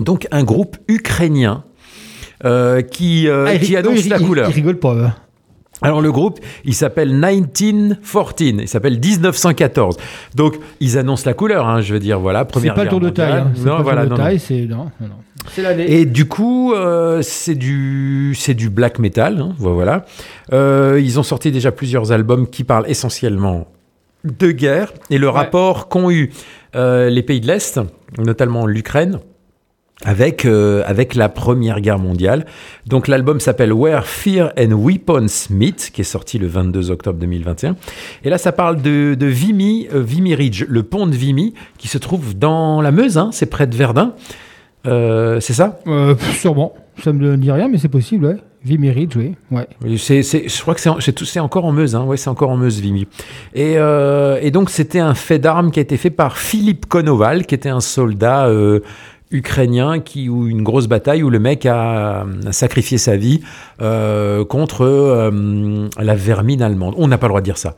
[0.00, 1.62] Donc, un groupe ukrainien
[2.44, 4.50] euh, qui, euh, Ah, il qui annonce la couleur.
[4.50, 4.94] Ils rigolent pas.
[4.94, 5.08] eux.
[5.84, 9.96] Alors le groupe, il s'appelle 1914, il s'appelle 1914.
[10.34, 12.90] Donc ils annoncent la couleur, hein, je veux dire, voilà, C'est première pas le guerre
[12.90, 13.32] tour de taille.
[13.32, 13.52] hein.
[13.54, 14.28] C'est Non, pas voilà, le tour non, de non.
[14.28, 15.14] taille, c'est non, non, non.
[15.52, 15.92] C'est l'année.
[16.00, 20.06] Et du coup, euh, c'est du c'est du black metal, hein, voilà.
[20.54, 23.66] Euh, ils ont sorti déjà plusieurs albums qui parlent essentiellement
[24.24, 26.30] de guerre et le rapport qu'ont eu
[26.76, 27.78] euh, les pays de l'Est,
[28.18, 29.18] notamment l'Ukraine,
[30.04, 32.46] avec, euh, avec la Première Guerre mondiale.
[32.86, 37.76] Donc l'album s'appelle Where Fear and Weapons Meet, qui est sorti le 22 octobre 2021.
[38.24, 41.88] Et là, ça parle de, de Vimy, euh, Vimy Ridge, le pont de Vimy, qui
[41.88, 44.12] se trouve dans la Meuse, hein, c'est près de Verdun.
[44.86, 45.80] Euh, c'est ça?
[46.38, 46.74] Sûrement.
[47.02, 48.36] Ça me dit rien, mais c'est possible, ouais.
[48.64, 49.34] Vimy Ridge, oui.
[49.50, 49.66] Ouais.
[49.84, 52.04] Oui, c'est, c'est- je crois que c'est, en- encore en Meuse, hein.
[52.04, 53.06] ouais, c'est encore en Meuse, Vimy.
[53.54, 57.44] Et, euh, et donc, c'était un fait d'armes qui a été fait par Philippe Konoval,
[57.46, 58.80] qui était un soldat euh,
[59.34, 63.40] ukrainien, qui, ou une grosse bataille où le mec a, sacrifié sa vie
[63.82, 66.94] euh, contre euh, la vermine allemande.
[66.96, 67.74] On n'a pas le droit de dire ça.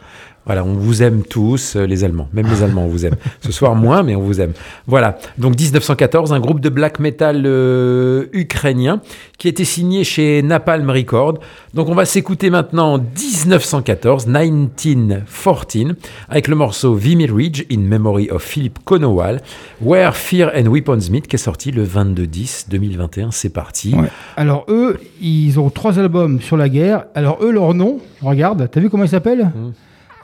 [0.46, 2.28] Voilà, on vous aime tous, euh, les Allemands.
[2.32, 3.16] Même les Allemands, on vous aime.
[3.40, 4.52] Ce soir, moins, mais on vous aime.
[4.86, 5.18] Voilà.
[5.38, 9.00] Donc, 1914, un groupe de black metal euh, ukrainien
[9.38, 11.40] qui était signé chez Napalm Records.
[11.74, 15.96] Donc, on va s'écouter maintenant 1914, 1914,
[16.28, 19.42] avec le morceau Vimy Ridge in Memory of Philip Conowal,
[19.82, 23.32] Where Fear and Weapons Meet, qui est sorti le 22-10-2021.
[23.32, 23.96] C'est parti.
[23.96, 24.10] Ouais.
[24.36, 27.06] Alors eux, ils ont trois albums sur la guerre.
[27.16, 29.46] Alors eux, leur nom, regarde, t'as vu comment ils s'appellent?
[29.46, 29.72] Mmh.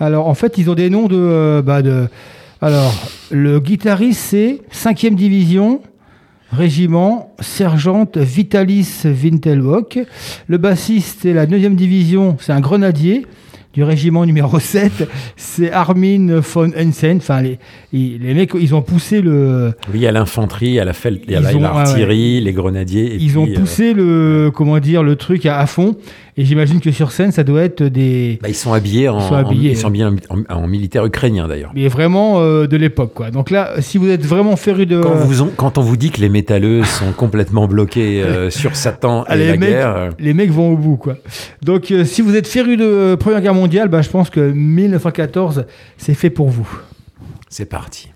[0.02, 2.08] Alors en fait, ils ont des noms de, euh, bah, de.
[2.60, 2.92] Alors
[3.30, 5.80] le guitariste c'est 5e division.
[6.50, 9.98] Régiment, sergente Vitalis Wintelbock.
[10.48, 13.24] Le bassiste, c'est la 9e division, c'est un grenadier
[13.72, 15.08] du régiment numéro 7.
[15.36, 17.16] C'est Armin von Hensen.
[17.16, 17.58] Enfin, les,
[17.94, 21.40] les, les mecs, ils ont poussé le, Oui, à l'infanterie, à la fel- à Ils
[21.40, 23.14] la- ont- l'artillerie, les grenadiers.
[23.14, 25.96] et ils ont puis, euh, poussé le comment dire le truc à, à fond
[26.36, 29.28] et j'imagine que sur scène ça doit être des bah, ils sont habillés en, Ils
[29.28, 31.72] sont habillés, en- ils sont habillés en, en- en militaire ukrainien d'ailleurs.
[31.74, 33.30] mais vraiment euh, de l'époque quoi.
[33.30, 36.10] Donc là si vous êtes vraiment féru de Quand, vous ont- quand on vous dit
[36.10, 40.10] que les métalleux sont complètement bloqués euh, sur Satan et les la mecs, guerre, euh,
[40.18, 41.16] les mecs vont au bout quoi.
[41.62, 45.64] Donc euh, si vous êtes féru de première guerre mondiale bah, je pense que 1914
[45.96, 46.68] c'est fait pour vous.
[47.48, 48.11] C'est parti.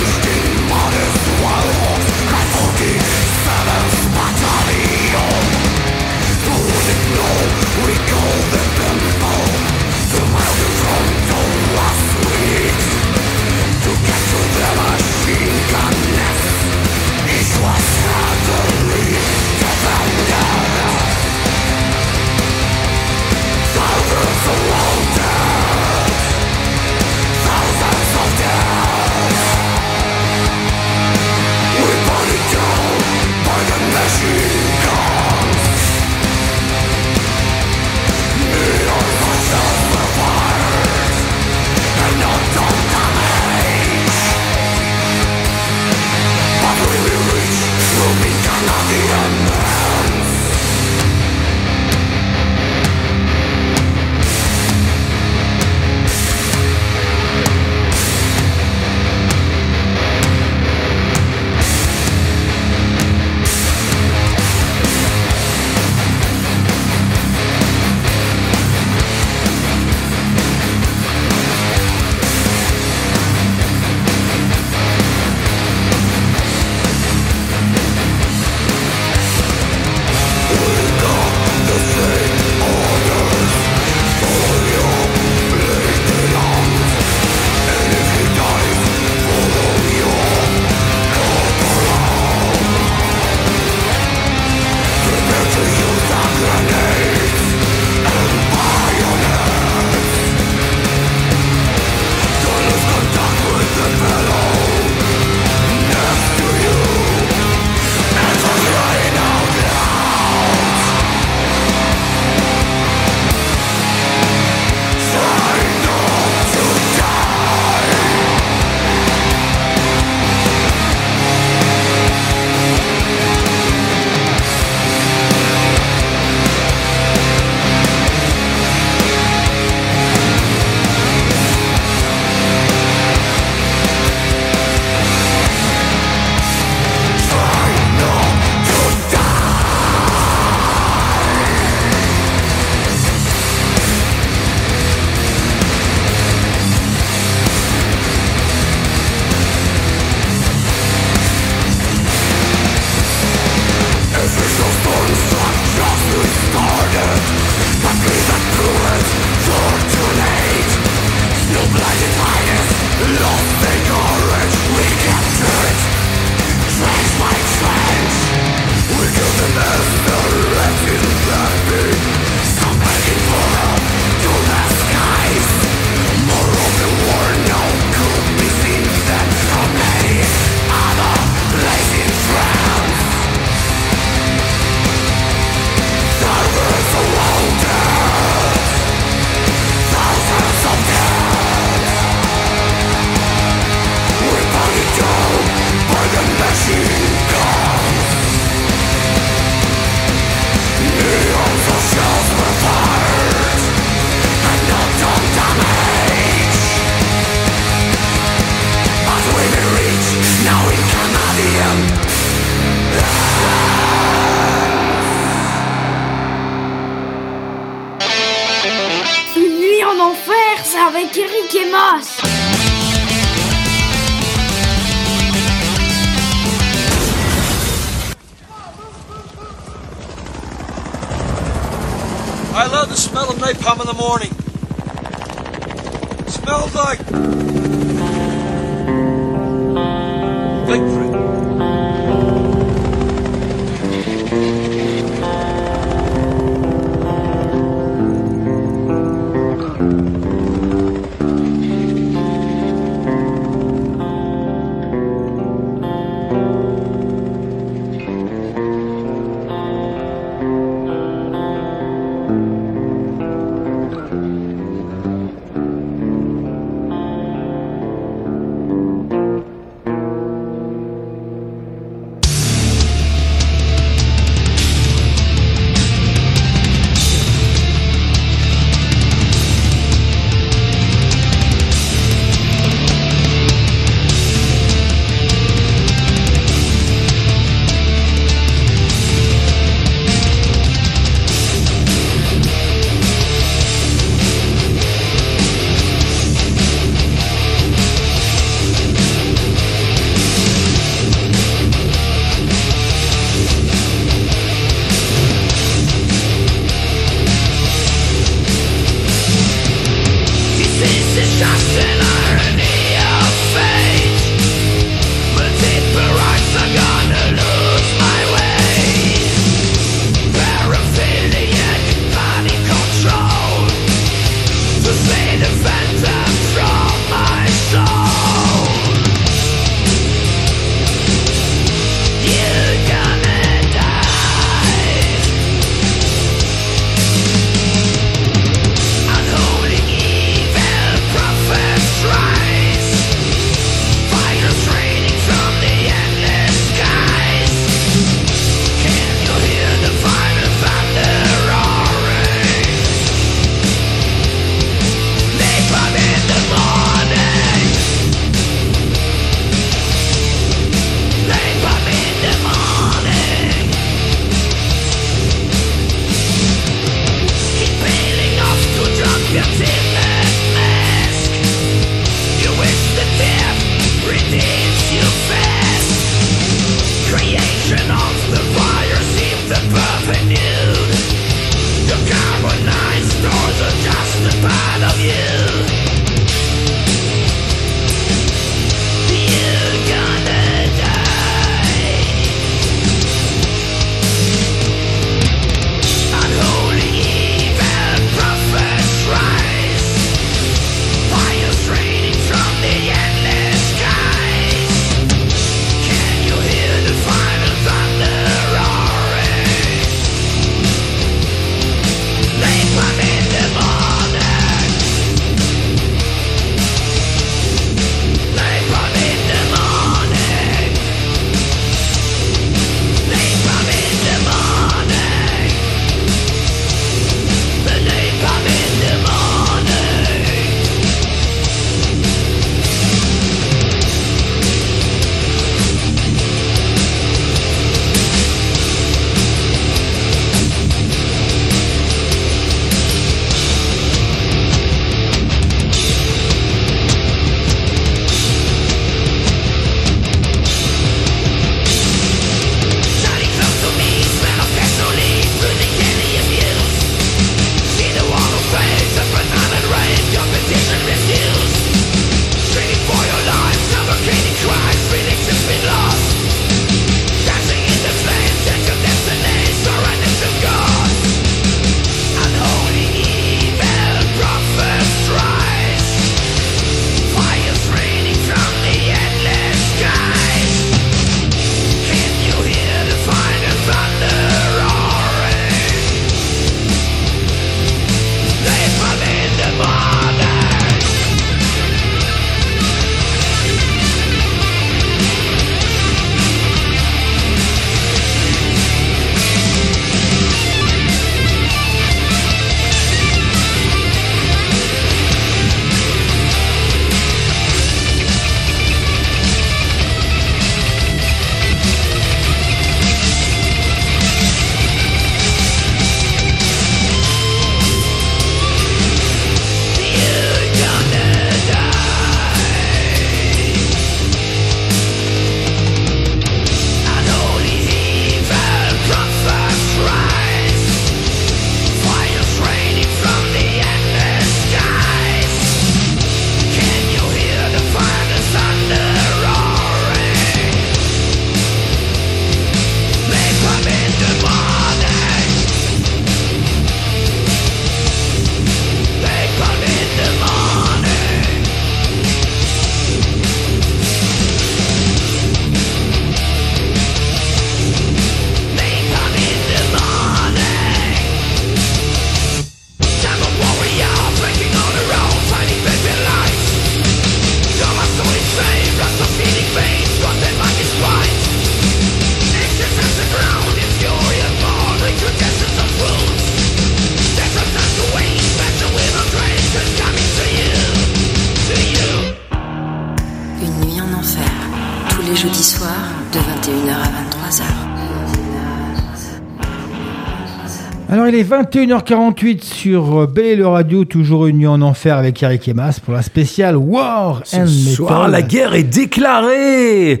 [590.92, 594.96] Alors il est 21h48 sur euh, Belle et le Radio, toujours une nuit en enfer
[594.96, 598.10] avec Eric et Mas pour la spéciale War Ce and soir, Metal.
[598.10, 600.00] la guerre est déclarée.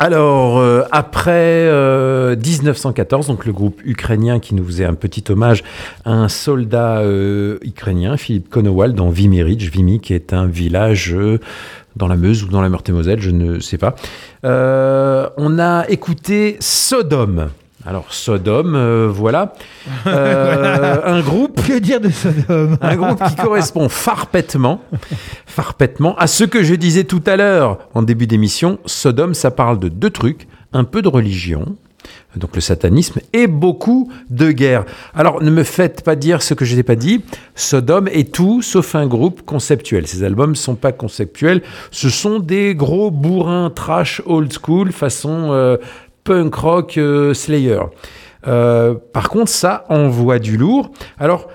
[0.00, 5.62] Alors, euh, après euh, 1914, donc le groupe ukrainien qui nous faisait un petit hommage
[6.04, 11.38] à un soldat euh, ukrainien, Philippe Konowal, dans Vimirich, Vimy, qui est un village euh,
[11.94, 13.94] dans la Meuse ou dans la Meurthe-et-Moselle, je ne sais pas.
[14.44, 17.50] Euh, on a écouté Sodome.
[17.86, 19.52] Alors, Sodome, euh, voilà.
[20.06, 22.78] Euh, un groupe Que dire de Sodome?
[22.80, 24.80] Un groupe qui correspond farpètement,
[25.46, 28.78] farpètement à ce que je disais tout à l'heure en début d'émission.
[28.86, 31.76] Sodome, ça parle de deux trucs, un peu de religion,
[32.36, 34.84] donc le satanisme, et beaucoup de guerre.
[35.14, 37.22] Alors ne me faites pas dire ce que je n'ai pas dit.
[37.54, 40.06] Sodome est tout sauf un groupe conceptuel.
[40.06, 41.62] Ces albums ne sont pas conceptuels.
[41.90, 45.76] Ce sont des gros bourrins trash old school façon euh,
[46.24, 47.80] punk rock euh, Slayer.
[48.46, 50.90] Euh, par contre, ça envoie du lourd.
[51.18, 51.48] Alors,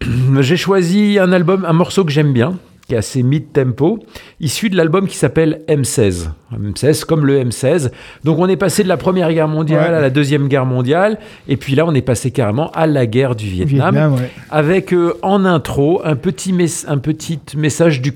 [0.40, 3.98] j'ai choisi un album, un morceau que j'aime bien, qui est assez mid-tempo,
[4.40, 6.28] issu de l'album qui s'appelle M16.
[6.56, 7.90] M16 comme le M16.
[8.22, 9.96] Donc on est passé de la Première Guerre mondiale Ouais.
[9.96, 11.18] à la Deuxième Guerre mondiale,
[11.48, 14.30] et puis là on est passé carrément à la guerre du Vietnam, Vietnam, ouais.
[14.50, 18.12] avec euh, en intro un petit, mes- un petit message du,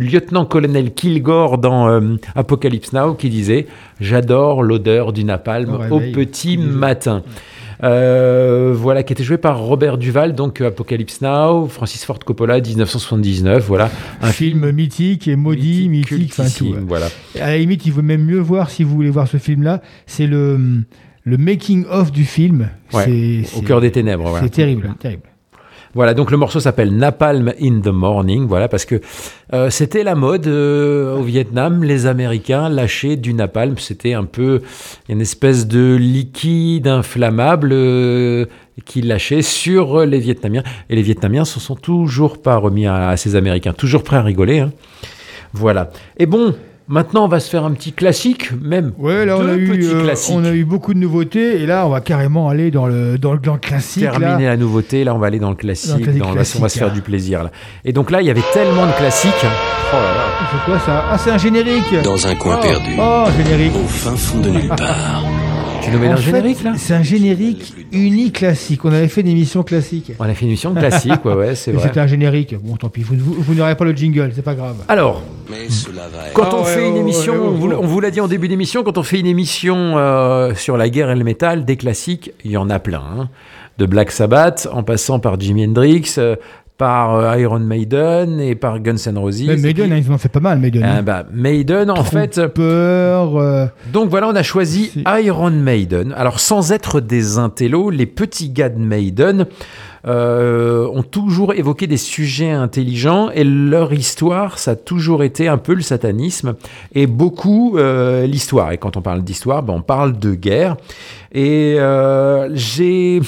[0.00, 2.00] lieutenant-colonel Kilgore dans euh,
[2.34, 3.66] Apocalypse Now qui disait
[4.00, 7.22] «J'adore l'odeur du napalm Au petit matin».
[7.82, 12.60] Euh, voilà, qui était joué par Robert Duval, donc euh, Apocalypse Now, Francis Ford Coppola,
[12.60, 13.90] 1979, voilà.
[14.22, 16.74] Un film mythique et maudit, mythique, enfin tout.
[16.86, 17.06] voilà.
[17.40, 19.82] À la limite, il vaut même mieux voir si vous voulez voir ce film-là.
[20.06, 20.58] C'est le,
[21.24, 22.68] le making of du film.
[22.92, 24.44] Ouais, au cœur des ténèbres, voilà.
[24.44, 25.22] C'est terrible, terrible.
[25.94, 29.00] Voilà, donc le morceau s'appelle Napalm in the Morning, voilà, parce que
[29.52, 34.62] euh, c'était la mode euh, au Vietnam, les Américains lâchaient du napalm, c'était un peu
[35.08, 38.46] une espèce de liquide inflammable euh,
[38.84, 43.16] qu'ils lâchaient sur les Vietnamiens, et les Vietnamiens se sont toujours pas remis à, à
[43.16, 44.58] ces Américains, toujours prêts à rigoler.
[44.58, 44.72] hein.
[45.52, 45.90] Voilà.
[46.18, 46.54] Et bon,
[46.88, 49.68] maintenant on va se faire un petit classique, même Ouais, là, on deux a, eu,
[49.68, 51.60] petits euh, on a eu beaucoup de nouveautés.
[51.62, 54.02] Et là, on va carrément aller dans le, dans le, dans le classique.
[54.04, 54.12] là.
[54.18, 56.34] terminer la nouveauté, là on va aller dans le classique, Dans le classique dans- on
[56.34, 56.94] va se- on va se classique, faire hein.
[56.94, 57.50] du plaisir là.
[57.84, 59.32] Et donc là il y avait tellement de classiques.
[59.42, 60.24] Oh là là.
[60.50, 61.04] C'est quoi ça?
[61.10, 62.62] Ah, c'est un générique Dans un coin oh.
[62.62, 62.90] perdu.
[62.98, 65.22] Oh, générique Au fin fond de nulle part.
[65.84, 68.84] Tu nous mets En dans le fait, générique là C'est un générique uni classique.
[68.84, 70.12] On avait fait une émission classique.
[70.18, 71.88] On a fait une émission classique, ouais ouais, c'est Mais vrai.
[71.88, 72.54] C'était un générique.
[72.62, 74.76] Bon, tant pis, vous, vous, vous n'aurez pas le jingle, c'est pas grave.
[74.88, 76.32] Alors, Mais cela va être.
[76.34, 78.98] quand on fait une ouais, émission, vous, on vous l'a dit en début d'émission, quand
[78.98, 82.56] on fait une émission euh, sur la guerre et le métal, des classiques, il y
[82.56, 83.02] en a plein.
[83.18, 83.28] hein.
[83.76, 86.36] De Black Sabbath, en passant par Jimi Hendrix, euh,
[86.84, 89.42] par euh, Iron Maiden et par Guns N' Roses.
[89.46, 90.84] Mais Maiden, hein, ils en ont fait pas mal, Maiden.
[90.84, 93.38] Ah bah, Maiden, en fait, Peur.
[93.38, 96.12] euh, Donc voilà, on a choisi Iron Maiden.
[96.14, 99.46] Alors sans être des intellos, les petits gars de Maiden
[100.06, 105.56] euh, ont toujours évoqué des sujets intelligents et leur histoire, ça a toujours été un
[105.56, 106.54] peu le satanisme
[106.94, 108.72] et beaucoup euh, l'histoire.
[108.72, 110.76] Et quand on parle d'histoire, ben, on parle de guerre.
[111.32, 113.22] Et euh, j'ai...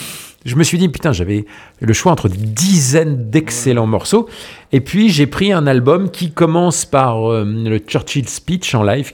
[0.45, 1.45] Je me suis dit, putain, j'avais
[1.81, 4.29] le choix entre dizaines d'excellents morceaux.
[4.73, 9.13] Et puis, j'ai pris un album qui commence par euh, le Churchill Speech en live.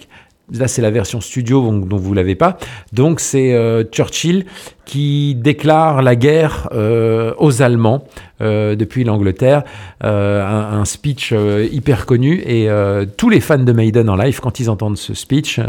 [0.51, 2.59] Là, c'est la version studio donc, dont vous l'avez pas.
[2.93, 4.45] Donc, c'est euh, Churchill
[4.85, 8.05] qui déclare la guerre euh, aux Allemands
[8.41, 9.63] euh, depuis l'Angleterre.
[10.01, 11.33] Un, speech
[11.71, 12.43] hyper connu.
[12.45, 12.69] Et
[13.17, 15.61] tous les fans de Maiden en live, quand ils entendent ce speech,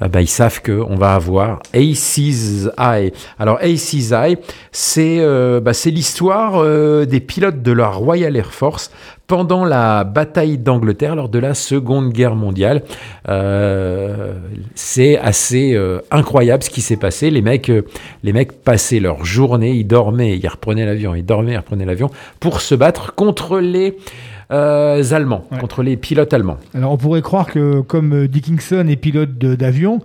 [0.00, 3.12] bah, ils savent qu'on va avoir Ace's Eye.
[3.38, 4.36] Alors, Ace's Eye,
[4.72, 5.24] c'est
[5.60, 8.90] bah, l'histoire des pilotes de la Royal Air Force
[9.32, 12.82] pendant la bataille d'Angleterre lors de la Seconde Guerre mondiale.
[13.30, 14.34] Euh,
[14.74, 17.30] c'est assez euh, incroyable ce qui s'est passé.
[17.30, 17.80] Les mecs, euh,
[18.24, 22.10] les mecs passaient leur journée, ils dormaient, ils reprenaient l'avion, ils dormaient, ils reprenaient l'avion
[22.40, 23.96] pour se battre contre les
[24.50, 25.58] Allemands, Ouais.
[25.58, 26.58] contre les pilotes allemands.
[26.74, 30.00] Alors, on pourrait croire que, comme Dickinson est pilote d'avion,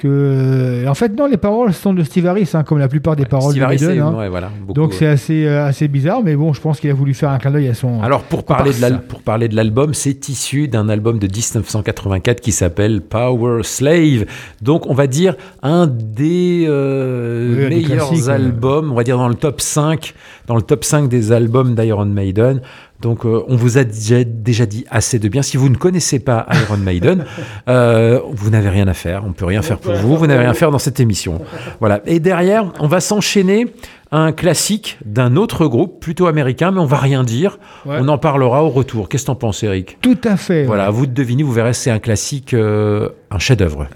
[0.00, 0.08] que.
[0.08, 3.26] euh, En fait, non, les paroles sont de Steve Harris, hein, comme la plupart des
[3.26, 4.00] paroles Steve de Harris, Maiden.
[4.02, 4.14] hein.
[4.18, 4.96] ouais, voilà, beaucoup, Donc, ouais.
[4.98, 7.50] c'est assez, euh, assez bizarre, mais bon, je pense qu'il a voulu faire un clin
[7.50, 8.02] d'œil à son.
[8.02, 8.90] Alors pour parler, de comparse.
[8.92, 14.24] l'al- pour parler de l'album, c'est issu d'un album de 1984 qui s'appelle Power Slave.
[14.62, 19.60] Donc on va dire un des euh, meilleurs albums, on va dire dans le top
[19.60, 20.14] 5,
[20.46, 22.60] dans le top 5 des albums d'Iron Maiden.
[23.00, 25.42] Donc euh, on vous a déjà, déjà dit assez de bien.
[25.42, 27.24] Si vous ne connaissez pas Iron Maiden,
[27.68, 29.24] euh, vous n'avez rien à faire.
[29.26, 30.16] On peut rien faire pour vous.
[30.16, 31.40] Vous n'avez rien à faire dans cette émission.
[31.80, 32.00] Voilà.
[32.06, 33.66] Et derrière, on va s'enchaîner
[34.12, 37.58] un classique d'un autre groupe, plutôt américain, mais on va rien dire.
[37.86, 37.96] Ouais.
[38.00, 39.08] On en parlera au retour.
[39.08, 39.98] Qu'est-ce que t'en penses, Eric?
[40.00, 40.64] Tout à fait.
[40.64, 43.86] Voilà, vous de deviner, vous verrez, c'est un classique, euh, un chef-d'œuvre.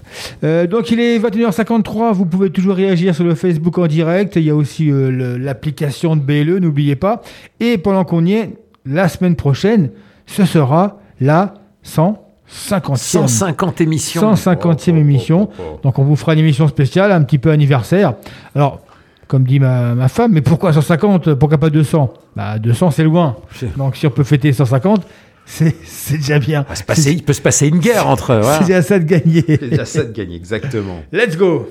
[0.43, 4.43] Euh, donc il est 21h53, vous pouvez toujours réagir sur le Facebook en direct, il
[4.43, 7.21] y a aussi euh, l'application de BLE, n'oubliez pas.
[7.59, 8.53] Et pendant qu'on y est,
[8.85, 9.89] la semaine prochaine,
[10.25, 11.53] ce sera la
[11.85, 12.95] 150e.
[12.97, 14.33] 150 émissions.
[14.33, 15.49] 150e émission.
[15.83, 18.13] Donc on vous fera une émission spéciale, un petit peu anniversaire.
[18.55, 18.81] Alors,
[19.27, 23.37] comme dit ma, ma femme, mais pourquoi 150 Pourquoi pas 200 Bah 200 c'est loin.
[23.77, 25.01] Donc si on peut fêter 150,
[25.45, 26.63] c'est c'est déjà bien.
[26.85, 28.35] Passer- il peut se passer une guerre entre.
[28.35, 28.59] voilà.
[28.59, 29.43] C'est déjà ça de gagner.
[29.47, 30.97] C'est déjà ça de gagner, exactement.
[31.11, 31.67] Let's go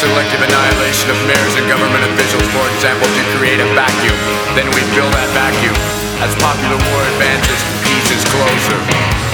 [0.00, 4.16] selective annihilation of mayors and government officials, for example, to create a vacuum.
[4.56, 5.76] Then we fill that vacuum
[6.24, 9.29] as popular war advances, peace is closer.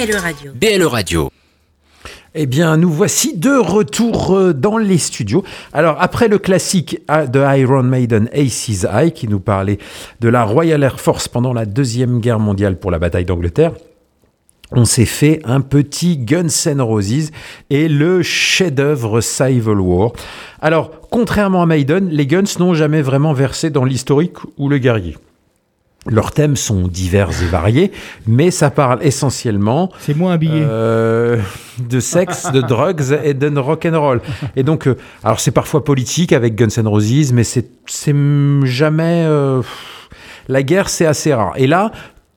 [0.00, 0.52] BLE Radio.
[0.54, 1.30] BLE Radio.
[2.34, 5.44] Eh bien, nous voici de retour euh, dans les studios.
[5.74, 9.76] Alors, après le classique de Iron Maiden, Aces High, qui nous parlait
[10.20, 13.72] de la Royal Air Force pendant la Deuxième Guerre mondiale pour la bataille d'Angleterre,
[14.72, 17.30] on s'est fait un petit Guns N' Roses
[17.68, 20.12] et le chef-d'œuvre Civil War.
[20.62, 25.16] Alors, contrairement à Maiden, les Guns n'ont jamais vraiment versé dans l'historique ou le guerrier.
[26.06, 27.92] Leurs thèmes sont divers et variés,
[28.26, 30.62] mais ça parle essentiellement C'est moins habillé.
[30.62, 31.36] euh,
[31.78, 34.20] de sexe, de drugs et de rock and roll.
[34.56, 37.66] Et donc, euh, alors c'est parfois politique avec Guns N' Roses, mais c'est
[38.64, 39.60] jamais euh,
[40.48, 41.52] la guerre, c'est assez rare.
[41.56, 41.92] Et là,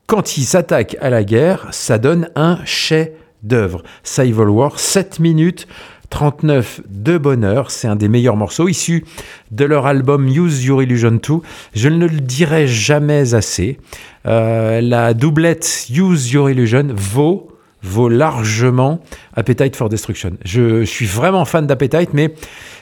[0.08, 3.82] quand ils s'attaquent à la guerre, ça donne un chef-d'œuvre.
[4.04, 5.68] Civil War, 7 minutes
[6.14, 9.04] 39 de bonheur, c'est un des meilleurs morceaux issus
[9.50, 11.20] de leur album Use Your Illusion 2.
[11.74, 13.80] Je ne le dirai jamais assez.
[14.28, 17.50] Euh, la doublette Use Your Illusion vaut
[17.82, 19.02] vaut largement
[19.36, 20.34] Appetite for Destruction.
[20.46, 22.36] Je, suis vraiment fan d'Appetite, mais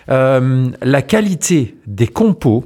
[0.10, 2.66] euh, la qualité des compos,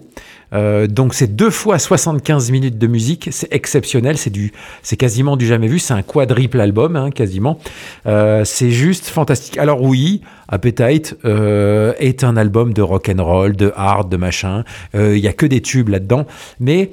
[0.56, 4.52] euh, donc c'est deux fois 75 minutes de musique, c'est exceptionnel, c'est du,
[4.82, 7.60] c'est quasiment du jamais vu, c'est un quadruple album, hein, quasiment.
[8.08, 9.58] Euh, c'est juste fantastique.
[9.58, 14.64] Alors oui, Appetite euh, est un album de rock and roll, de hard, de machin.
[14.94, 16.26] Il y a que des tubes là-dedans,
[16.60, 16.92] mais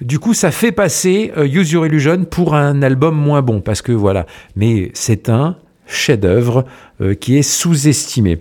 [0.00, 3.92] du coup, ça fait passer Use Your Illusion pour un album moins bon, parce que
[3.92, 4.26] voilà.
[4.54, 5.56] Mais c'est un
[5.86, 6.64] chef-d'œuvre
[7.00, 8.38] euh, qui est sous-estimé.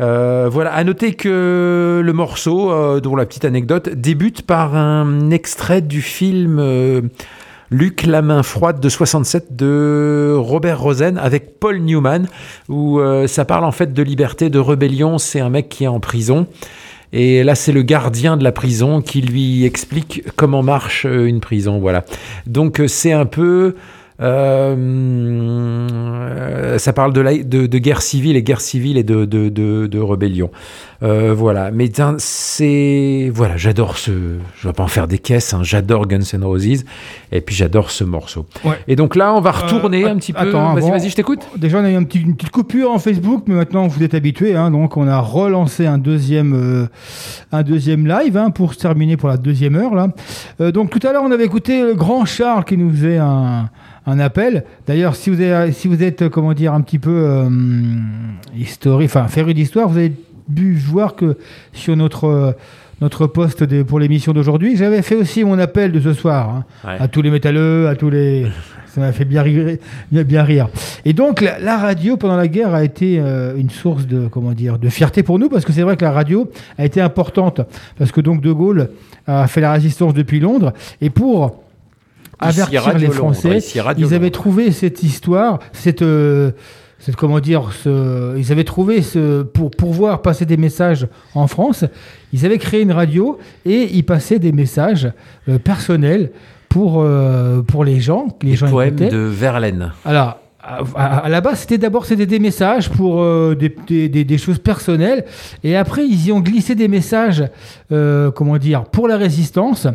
[0.00, 5.30] Euh, voilà, à noter que le morceau, euh, dont la petite anecdote, débute par un
[5.30, 7.10] extrait du film
[7.72, 12.26] Luc la main froide de 67 de Robert Rosen avec Paul Newman,
[12.68, 15.18] où ça parle en fait de liberté, de rébellion.
[15.18, 16.48] C'est un mec qui est en prison.
[17.12, 21.78] Et là, c'est le gardien de la prison qui lui explique comment marche une prison.
[21.78, 22.04] Voilà.
[22.46, 23.76] Donc, c'est un peu.
[25.90, 30.50] Euh, ça parle de, la- de, de guerre civile et guerre civile et de, rébellion.
[31.02, 31.70] Euh, voilà.
[31.70, 33.30] Mais c'est.
[33.32, 34.10] Voilà, j'adore ce.
[34.60, 35.54] Je vais pas en faire des caisses.
[35.54, 36.84] hein, J'adore Guns N' Roses.
[37.32, 38.46] Et puis, j'adore ce morceau.
[38.64, 38.78] Ouais.
[38.86, 40.50] Et donc là, on va retourner Euh, un petit peu.
[40.50, 41.40] Vas-y, vas-y, je t'écoute.
[41.56, 44.54] Déjà, on a eu une petite coupure en Facebook, mais maintenant vous êtes habitués.
[44.56, 46.88] hein, donc, on a relancé un deuxième,
[47.52, 49.94] un deuxième live hein, pour se terminer pour la deuxième heure.
[49.94, 50.08] Là.
[50.70, 53.70] Donc, tout à l'heure, on avait écouté le grand Charles qui nous faisait un,
[54.10, 54.64] un appel.
[54.86, 57.48] D'ailleurs, si vous êtes, si vous êtes, comment dire, un petit peu euh,
[58.56, 60.12] historique, enfin, féru d'histoire, vous avez
[60.54, 61.36] pu voir que
[61.72, 62.24] sur notre.
[62.24, 62.52] euh,
[63.02, 64.76] notre poste des- pour l'émission d'aujourd'hui.
[64.76, 66.96] J'avais fait aussi mon appel de ce soir hein, Ouais.
[67.00, 68.46] à tous les métalleux, à tous les.
[68.88, 69.78] Ça m'a fait bien rire,
[70.12, 70.68] bien, rire.
[71.06, 74.52] Et donc la, la radio pendant la guerre a été euh, une source de comment
[74.52, 77.62] dire de fierté pour nous parce que c'est vrai que la radio a été importante
[77.96, 78.90] parce que donc De Gaulle
[79.26, 81.62] a fait la résistance depuis Londres et pour
[82.48, 83.58] avertir les Français,
[83.98, 86.50] ils avaient trouvé cette histoire, cette, euh,
[86.98, 91.84] cette comment dire, ce, ils avaient trouvé ce, pour pouvoir passer des messages en France,
[92.32, 95.10] ils avaient créé une radio et ils passaient des messages
[95.48, 96.30] euh, personnels
[96.68, 99.10] pour euh, pour les gens, les Les gens poèmes écoutaient.
[99.10, 99.92] de Verlaine.
[100.04, 104.08] Alors, à, à- à la base, c'était d'abord c'était des messages pour euh, des, des-
[104.10, 105.24] des- des choses personnelles,
[105.64, 107.44] et après ils y ont glissé des messages,
[107.88, 109.86] comment dire, pour la résistance.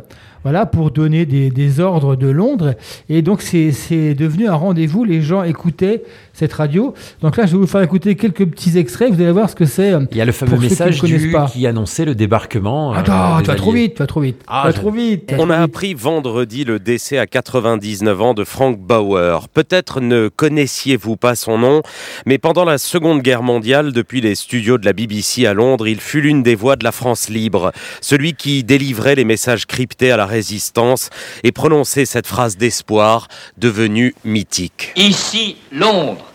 [0.46, 2.76] Voilà, pour donner des, des ordres de Londres.
[3.10, 5.04] Et donc, c'est c'est devenu un rendez-vous.
[5.04, 6.04] Les gens écoutaient
[6.34, 6.94] cette radio.
[7.22, 9.12] Donc là, je vais vous faire écouter quelques petits extraits.
[9.12, 9.94] Vous allez voir ce que c'est.
[10.12, 11.48] Il y a le fameux qui message du, pas.
[11.52, 12.94] qui annonçait le débarquement.
[12.94, 14.42] euh, Attends, des tu vas trop vite, tu vas trop vite.
[14.48, 15.34] Ah, tu vas je- trop vite.
[15.40, 19.48] On a appris vendredi le décès à 99 ans de Frank Bauer.
[19.52, 21.82] Peut-être ne connaissiez-vous pas son nom,
[22.28, 26.00] mais pendant la Seconde Guerre mondiale, depuis les studios de la BBC à Londres, il
[26.00, 30.18] fut l'une des voix de la France libre, celui qui délivrait les messages cryptés à
[30.18, 31.10] la résistance
[31.44, 34.91] et prononçait cette phrase d'espoir devenue mythique.
[34.95, 36.26] Ici, Londres.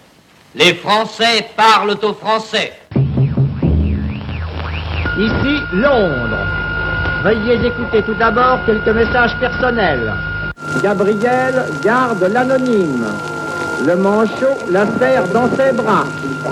[0.55, 2.73] Les Français parlent aux Français.
[5.29, 6.45] Ici Londres.
[7.23, 10.13] Veuillez écouter tout d'abord quelques messages personnels.
[10.83, 11.55] Gabriel
[11.85, 13.07] garde l'anonyme.
[13.87, 16.07] Le manchot la serre dans ses bras.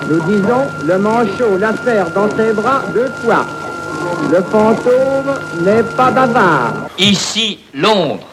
[0.09, 3.45] Nous disons le manchot la serre dans ses bras deux fois.
[4.31, 6.89] Le fantôme n'est pas bavard.
[6.99, 8.27] Ici, Londres.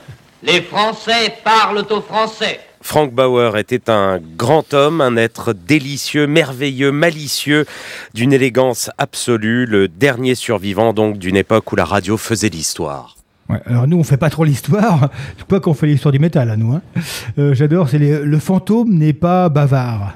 [0.44, 2.60] Les Français parlent aux Français.
[2.82, 7.66] Frank Bauer était un grand homme, un être délicieux, merveilleux, malicieux,
[8.14, 13.16] d'une élégance absolue, le dernier survivant donc d'une époque où la radio faisait l'histoire.
[13.68, 15.12] Alors nous, on fait pas trop l'histoire.
[15.38, 16.74] Je crois qu'on fait l'histoire du métal à nous.
[16.74, 16.82] hein.
[17.38, 20.16] Euh, J'adore, c'est le fantôme n'est pas bavard.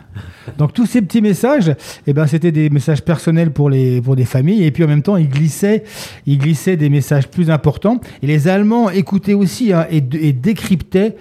[0.58, 1.76] Donc tous ces petits messages,
[2.08, 5.04] eh ben c'était des messages personnels pour les pour des familles et puis en même
[5.04, 5.84] temps ils glissaient
[6.26, 11.16] ils glissaient des messages plus importants et les Allemands écoutaient aussi hein, et, et décryptaient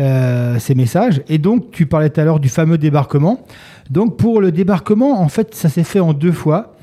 [0.00, 3.40] euh, ces messages et donc tu parlais tout à l'heure du fameux débarquement.
[3.88, 6.73] Donc pour le débarquement en fait ça s'est fait en deux fois.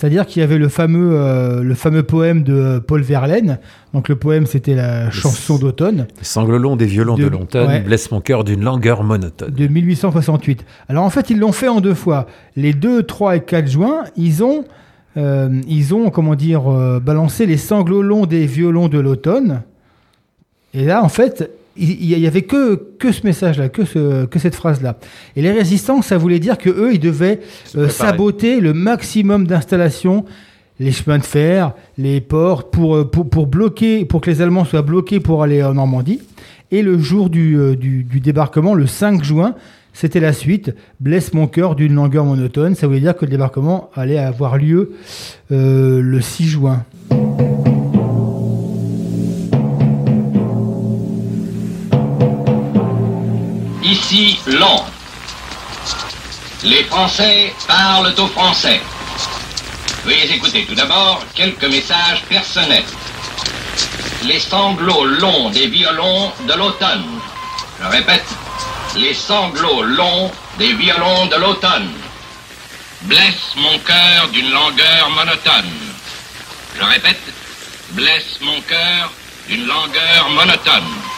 [0.00, 3.58] C'est-à-dire qu'il y avait le fameux, euh, le fameux poème de Paul Verlaine.
[3.92, 7.68] Donc le poème, c'était la chanson d'automne Les sanglots longs des violons de, De- l'automne
[7.68, 7.80] ouais.
[7.80, 9.50] blessent mon cœur d'une langueur monotone.
[9.52, 10.64] de 1868.
[10.88, 12.26] Alors en fait, ils l'ont fait en deux fois.
[12.56, 14.64] Les 2, 3 et 4 juin, ils ont,
[15.18, 19.60] euh, ils ont comment dire, euh, balancé les sanglots longs des violons de l'automne.
[20.72, 24.38] Et là, en fait, il il y avait que, que ce message-là, que, ce, que
[24.38, 24.98] cette phrase-là.
[25.36, 27.40] Et les résistants, ça voulait dire que eux, ils devaient
[27.76, 30.24] euh, saboter le maximum d'installations,
[30.78, 34.64] les chemins de fer, les ports, pour, euh, pour, pour bloquer, pour que les Allemands
[34.64, 36.20] soient bloqués pour aller en Normandie.
[36.72, 39.54] Et le jour du, euh, du, du débarquement, le 5 juin,
[39.92, 40.74] c'était la suite.
[41.00, 42.74] Blesse mon cœur d'une langueur monotone.
[42.74, 44.92] Ça voulait dire que le débarquement allait avoir lieu
[45.50, 46.84] euh, le 6 juin.
[53.90, 54.86] Ici, Londres.
[56.62, 58.80] Les Français parlent aux Français.
[60.04, 62.84] Veuillez écouter tout d'abord quelques messages personnels.
[64.22, 67.04] Les sanglots longs des violons de l'automne.
[67.80, 68.28] Je répète,
[68.94, 71.90] les sanglots longs des violons de l'automne.
[73.02, 75.72] Blesse mon cœur d'une langueur monotone.
[76.78, 77.22] Je répète,
[77.90, 79.10] blesse mon cœur
[79.48, 81.09] d'une langueur monotone.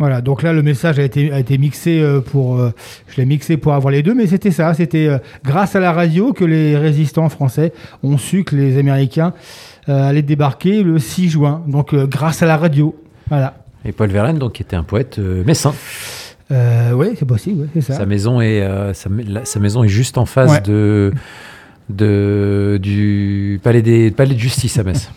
[0.00, 2.72] Voilà, donc là le message a été, a été mixé euh, pour, euh,
[3.08, 5.92] je l'ai mixé pour avoir les deux, mais c'était ça, c'était euh, grâce à la
[5.92, 7.72] radio que les résistants français
[8.02, 9.34] ont su que les Américains
[9.90, 12.96] euh, allaient débarquer le 6 juin, donc grâce à la radio,
[13.28, 13.58] voilà.
[13.84, 15.72] Et Paul Verlaine, donc, qui était un poète messin.
[16.50, 17.94] Oui, c'est possible, ouais, c'est ça.
[17.94, 20.60] Sa maison est, sa, la- sa maison est juste en face Ouais.
[20.62, 21.12] de,
[21.90, 25.10] de, du palais, des, palais de justice à Metz.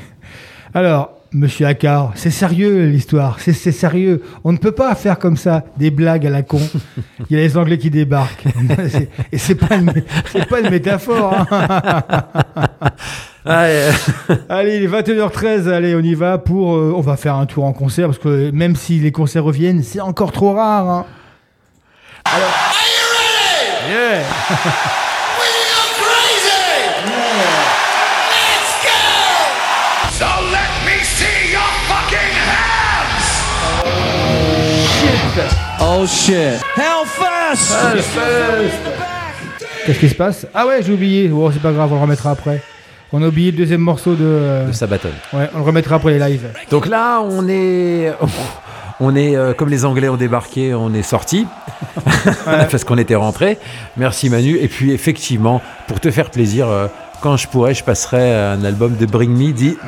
[0.74, 4.22] Alors, Monsieur Accard, c'est sérieux l'histoire, c'est c'est sérieux.
[4.44, 6.60] On ne peut pas faire comme ça des blagues à la con.
[7.30, 8.44] Il y a les Anglais qui débarquent.
[8.90, 9.92] C'est- Et c'est pas une,
[10.30, 11.34] c'est pas une métaphore.
[11.50, 12.24] hein.
[14.48, 16.74] allez, il est 21h13, allez, on y va pour.
[16.76, 19.82] euh, on va faire un tour en concert parce que même si les concerts reviennent,
[19.82, 20.88] c'est encore trop rare.
[20.88, 21.06] hein.
[22.26, 22.52] Alors.
[23.90, 24.22] Yeah.
[35.84, 36.60] Oh shit.
[36.76, 37.74] Hellfest!
[37.74, 38.74] Hellfest!
[39.84, 40.46] Qu'est-ce qui se passe?
[40.54, 41.28] Ah ouais, j'ai oublié.
[41.28, 42.62] Bon, c'est pas grave, on le remettra après.
[43.12, 44.24] On a oublié le deuxième morceau de.
[44.24, 45.10] euh, De Sabaton.
[45.32, 46.46] Ouais, on le remettra après les lives.
[46.70, 48.12] Donc là, on est.
[49.04, 51.44] On est, euh, comme les Anglais ont débarqué, on est sorti
[52.44, 53.58] parce qu'on était rentré.
[53.96, 54.56] Merci Manu.
[54.58, 56.86] Et puis effectivement, pour te faire plaisir, euh,
[57.22, 59.78] quand je pourrais, je passerai un album de Bring Me the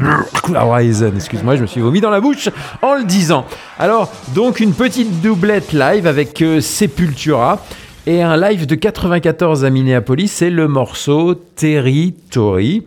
[0.54, 1.12] Horizon.
[1.16, 2.48] Excuse-moi, je me suis vomi dans la bouche
[2.80, 3.44] en le disant.
[3.78, 7.60] Alors, donc une petite doublette live avec euh, Sepultura.
[8.06, 12.84] Et un live de 94 à Minneapolis, c'est le morceau Territory.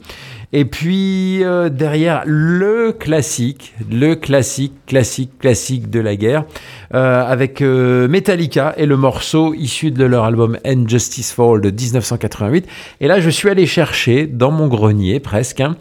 [0.53, 6.45] Et puis euh, derrière le classique, le classique, classique, classique de la guerre,
[6.93, 11.61] euh, avec euh, Metallica et le morceau issu de leur album And Justice for All
[11.61, 12.65] de 1988.
[13.01, 15.75] Et là, je suis allé chercher dans mon grenier presque hein,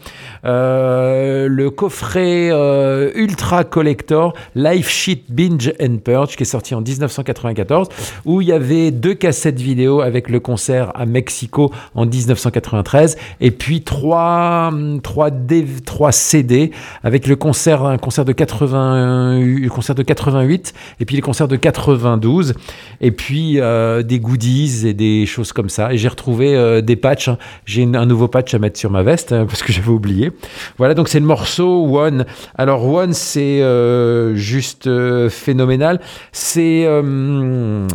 [0.45, 6.81] euh, le coffret euh, Ultra Collector Live Sheet Binge and Purge qui est sorti en
[6.81, 7.89] 1994,
[8.25, 13.51] où il y avait deux cassettes vidéo avec le concert à Mexico en 1993, et
[13.51, 16.71] puis trois, hum, trois, D- trois CD
[17.03, 21.47] avec le concert, un concert de 80, le concert de 88, et puis les concerts
[21.47, 22.53] de 92,
[23.01, 25.93] et puis euh, des goodies et des choses comme ça.
[25.93, 27.27] Et j'ai retrouvé euh, des patchs.
[27.29, 27.37] hein.
[27.65, 30.31] J'ai un nouveau patch à mettre sur ma veste hein, parce que j'avais oublié.
[30.77, 32.25] Voilà, donc c'est le morceau One.
[32.55, 35.99] Alors One, c'est euh, juste euh, phénoménal.
[36.31, 37.87] C'est euh,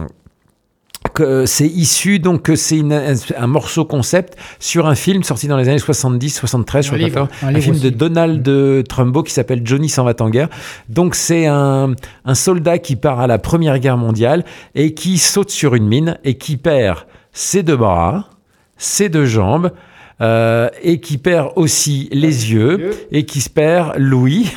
[1.13, 5.69] que c'est issu donc c'est un, un morceau concept sur un film sorti dans les
[5.69, 7.91] années 70 73 je Un crois livre, un un, film de.
[7.91, 10.49] Donald Trumbo qui s'appelle Johnny s'en va en guerre.
[10.89, 11.95] Donc c'est un,
[12.25, 14.45] un soldat qui part à la première guerre mondiale
[14.75, 16.99] et qui saute sur une mine et qui perd
[17.33, 18.29] ses deux bras
[18.77, 19.71] ses deux jambes
[20.23, 24.51] euh, et qui perd aussi les yeux et qui se perd l'ouïe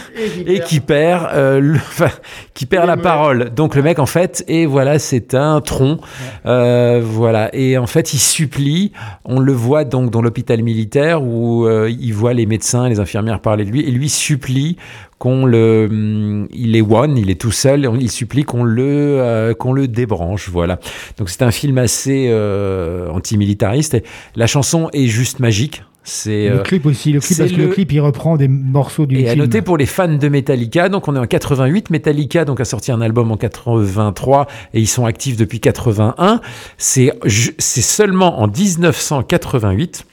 [0.46, 1.28] et qui perd.
[1.34, 2.10] euh, le- enfin,
[2.54, 3.50] qui perd la parole.
[3.56, 5.98] Donc le mec en fait et voilà c'est un tronc
[6.46, 7.50] Euh, voilà.
[7.54, 8.92] Et en fait il supplie.
[9.26, 13.40] On le voit donc dans l'hôpital militaire où euh, il voit les médecins les infirmières
[13.42, 14.78] parler de lui et lui supplie
[15.18, 18.64] qu'on le hum, il est one il est tout seul et on- il supplie qu'on
[18.64, 20.80] le euh, qu'on le débranche voilà
[21.18, 24.04] donc c'est un film assez euh, antimilitariste et
[24.36, 27.64] la chanson est juste magique c'est Le euh, clip aussi, le clip, parce que le
[27.66, 29.44] le- clip il reprend des morceaux du et à film.
[29.46, 31.90] noter pour les fans de Metallica, donc on est en 88.
[31.90, 36.42] Metallica donc a sorti un album en 83 et ils sont actifs depuis 81.
[36.78, 40.06] C'est c'est seulement en 1988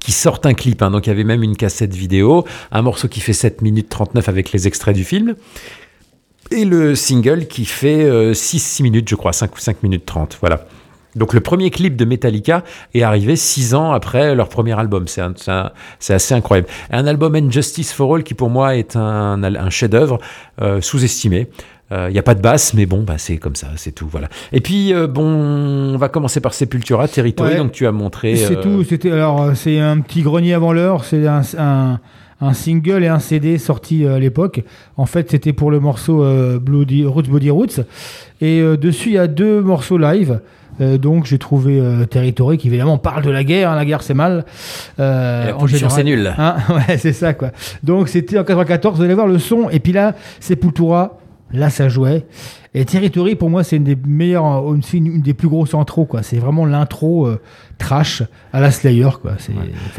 [0.00, 0.82] qui sortent un clip.
[0.82, 0.90] hein.
[0.90, 4.28] Donc il y avait même une cassette vidéo, un morceau qui fait 7 minutes 39
[4.28, 5.34] avec les extraits du film.
[6.50, 10.04] Et le single qui fait euh, 6, 6 minutes, je crois, 5 ou 5 minutes
[10.04, 10.38] 30.
[10.40, 10.66] Voilà.
[11.14, 12.64] Donc le premier clip de Metallica
[12.94, 15.06] est arrivé 6 ans après leur premier album.
[15.08, 16.68] C'est assez incroyable.
[16.90, 20.18] Un album And Justice for All qui pour moi est un, un chef-d'œuvre
[20.62, 21.48] euh, sous-estimé.
[22.08, 24.08] Il n'y a pas de basse, mais bon, bah, c'est comme ça, c'est tout.
[24.10, 24.28] Voilà.
[24.52, 27.56] Et puis, euh, bon, on va commencer par Sepultura, Territory, Ouais.
[27.58, 28.36] donc tu as montré.
[28.36, 28.84] C'est euh, tout.
[28.84, 31.04] C'était alors euh, c'est un petit grenier avant l'heure.
[31.04, 31.98] C'est un, un,
[32.40, 34.62] un single et un CD sorti euh, à l'époque.
[34.96, 37.80] En fait, c'était pour le morceau euh, Bloody Roots Body Roots.
[38.40, 40.40] Et euh, dessus, il y a deux morceaux live.
[40.80, 44.02] Euh, donc j'ai trouvé euh, Territory qui évidemment parle de la guerre, hein, la guerre
[44.02, 44.46] c'est mal.
[44.98, 46.32] Euh, la en pollution, c'est nul.
[46.38, 46.56] Hein,
[46.88, 47.50] ouais, c'est ça quoi.
[47.82, 49.68] Donc c'était en 94, vous allez voir le son.
[49.68, 51.18] Et puis là, Sepultura,
[51.52, 52.26] là ça jouait.
[52.74, 56.22] Et Territory pour moi c'est une des meilleures, une, une des plus grosses intros quoi.
[56.22, 57.40] C'est vraiment l'intro euh,
[57.82, 58.22] trash
[58.52, 59.32] à la Slayer quoi.
[59.38, 59.52] C'est.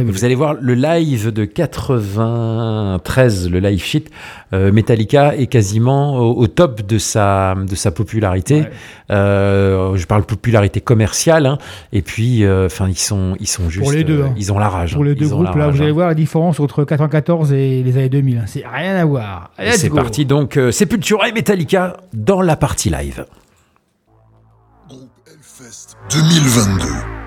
[0.03, 4.05] Vous allez voir le live de 93, le live sheet,
[4.53, 8.65] euh, Metallica est quasiment au, au top de sa, de sa popularité.
[9.11, 11.57] Euh, je parle popularité commerciale, hein.
[11.91, 14.33] et puis, euh, enfin, ils sont, ils sont juste, Pour les deux, euh, hein.
[14.37, 14.93] ils ont la rage.
[14.93, 15.05] Pour hein.
[15.05, 15.93] les deux groupes, là, vous allez hein.
[15.93, 18.37] voir la différence entre 94 et les années 2000.
[18.37, 18.43] hein.
[18.47, 19.51] C'est rien à voir.
[19.73, 23.25] C'est parti donc, euh, Sepultura et Metallica dans la partie live.
[26.11, 27.22] 2022.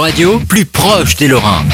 [0.00, 1.66] Radio, plus proche des Lorrains.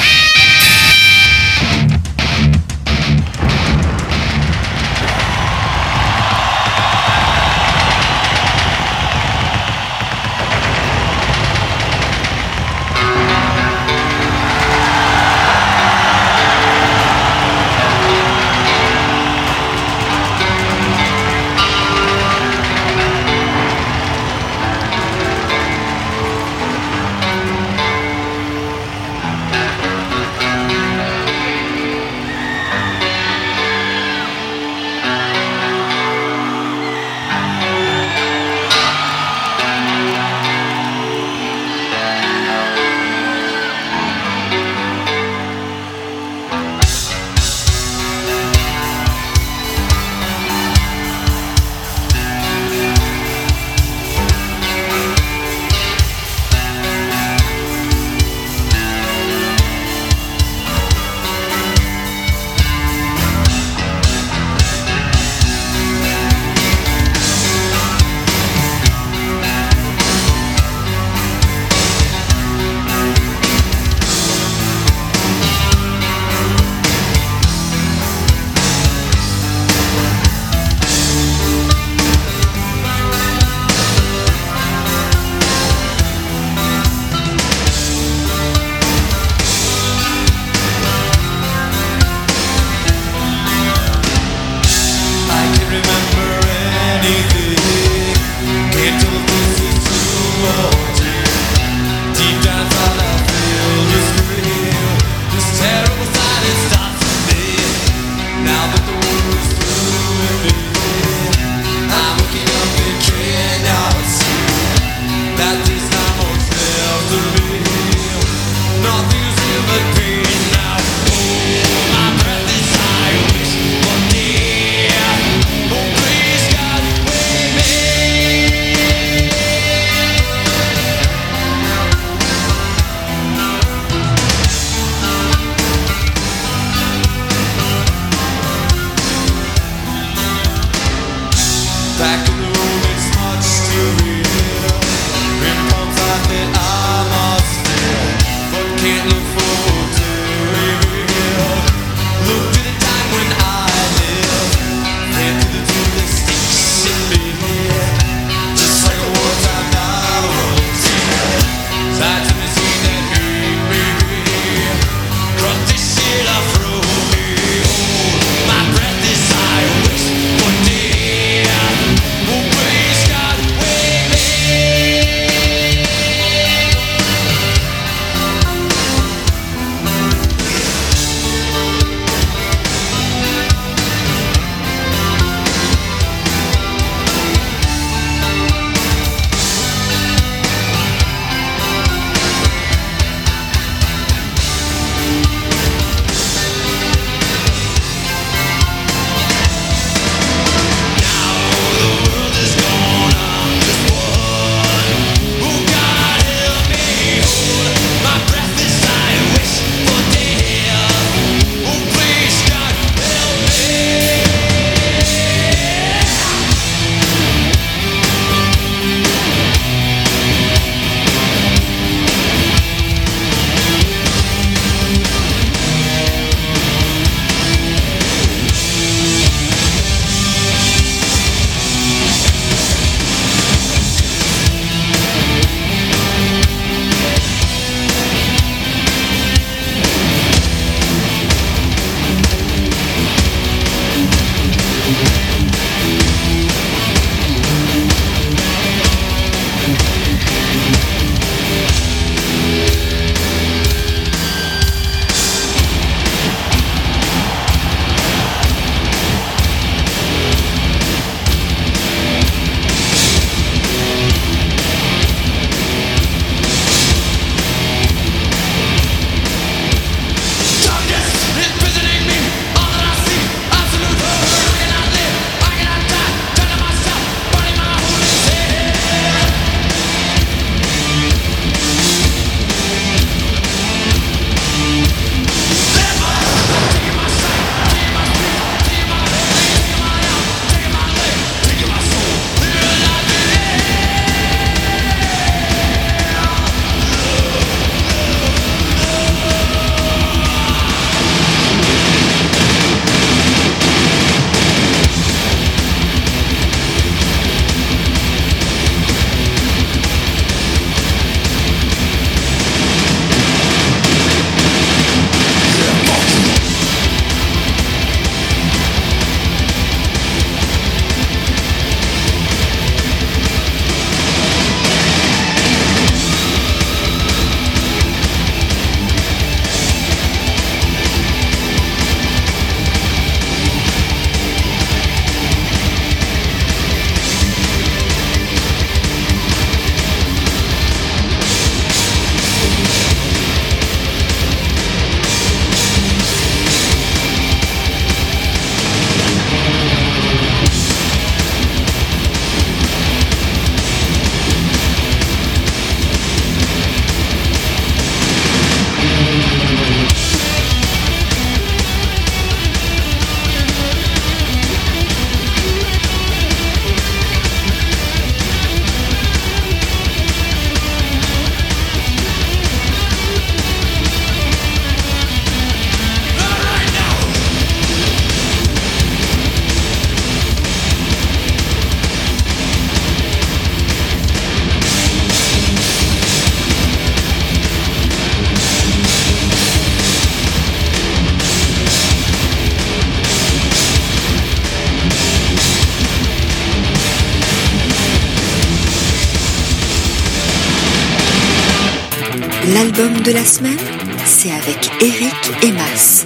[402.76, 403.58] L'album de la semaine,
[404.04, 406.04] c'est avec Eric et Mas.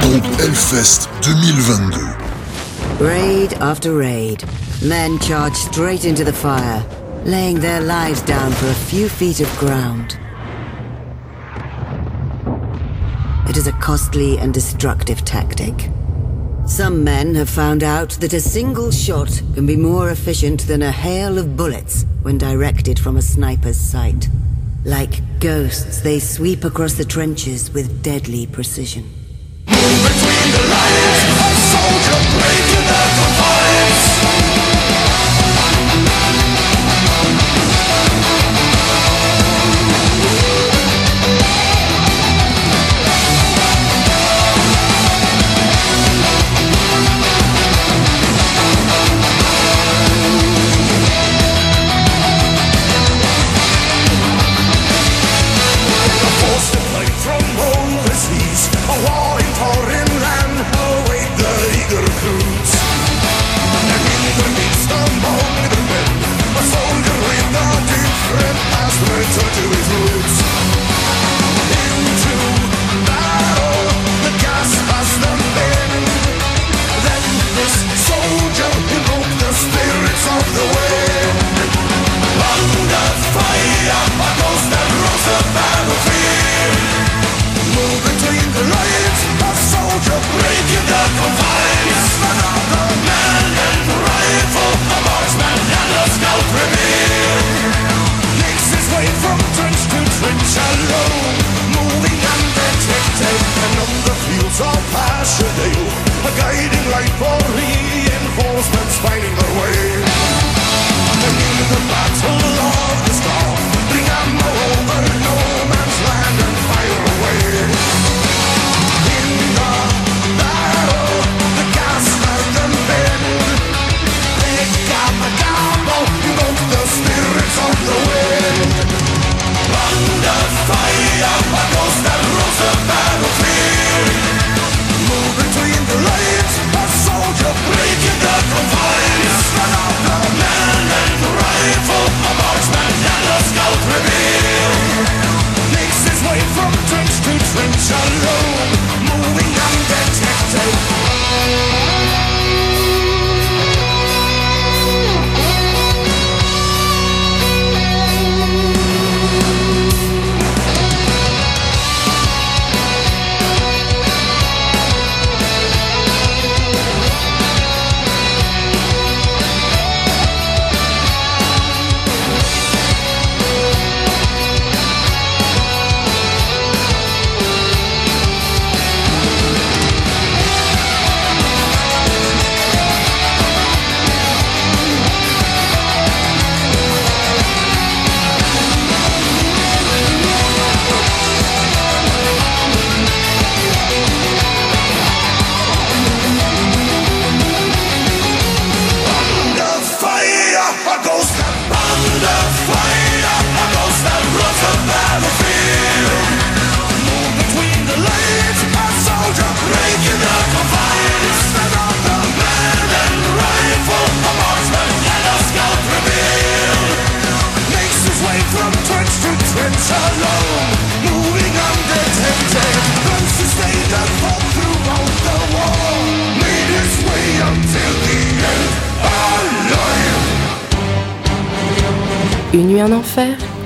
[0.00, 2.00] Pompe Hellfest 2022.
[3.00, 4.44] Raid after raid,
[4.82, 6.84] men charge straight into the fire,
[7.24, 10.18] laying their lives down for a few feet of ground.
[13.48, 15.93] It is a costly and destructive tactic.
[16.74, 20.90] Some men have found out that a single shot can be more efficient than a
[20.90, 24.28] hail of bullets when directed from a sniper's sight.
[24.84, 29.08] Like ghosts, they sweep across the trenches with deadly precision.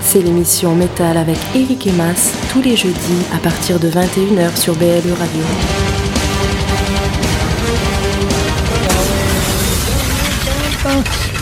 [0.01, 4.75] C'est l'émission Métal avec Eric et Mas tous les jeudis à partir de 21h sur
[4.75, 5.98] BLE Radio.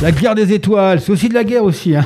[0.02, 1.96] La guerre des étoiles, c'est aussi de la guerre aussi.
[1.96, 2.04] hein.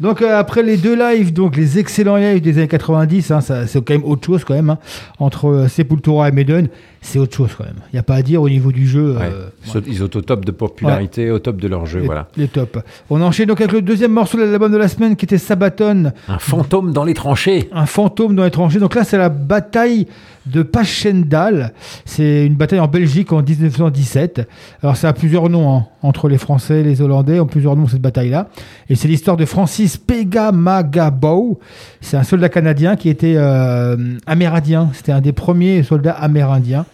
[0.00, 3.84] Donc euh, après les deux lives, donc les excellents lives des années 90, hein, c'est
[3.84, 4.70] quand même autre chose quand même.
[4.70, 4.78] hein.
[5.18, 6.68] Entre euh, Sepultura et Maiden,
[7.02, 7.76] c'est autre chose quand même.
[7.92, 9.16] Il n'y a pas à dire au niveau du jeu.
[9.16, 9.24] Ouais.
[9.30, 12.06] euh, Ils sont- Ils sont au top de popularité, au top de leur jeu, les,
[12.06, 12.28] voilà.
[12.38, 12.78] les tops.
[13.10, 16.12] On enchaîne donc avec le deuxième morceau de l'album de la semaine qui était Sabaton.
[16.28, 17.68] Un fantôme dans les tranchées.
[17.70, 18.78] Un fantôme dans les tranchées.
[18.78, 20.06] Donc là, c'est la bataille
[20.46, 21.72] de Passchendaele.
[22.04, 24.48] C'est une bataille en Belgique en 1917.
[24.82, 25.86] Alors ça a plusieurs noms hein.
[26.02, 28.48] entre les Français et les Hollandais ont plusieurs noms cette bataille-là.
[28.88, 31.58] Et c'est l'histoire de Francis Pegamagabo.
[32.00, 34.90] C'est un soldat canadien qui était euh, amérindien.
[34.92, 36.86] C'était un des premiers soldats amérindiens.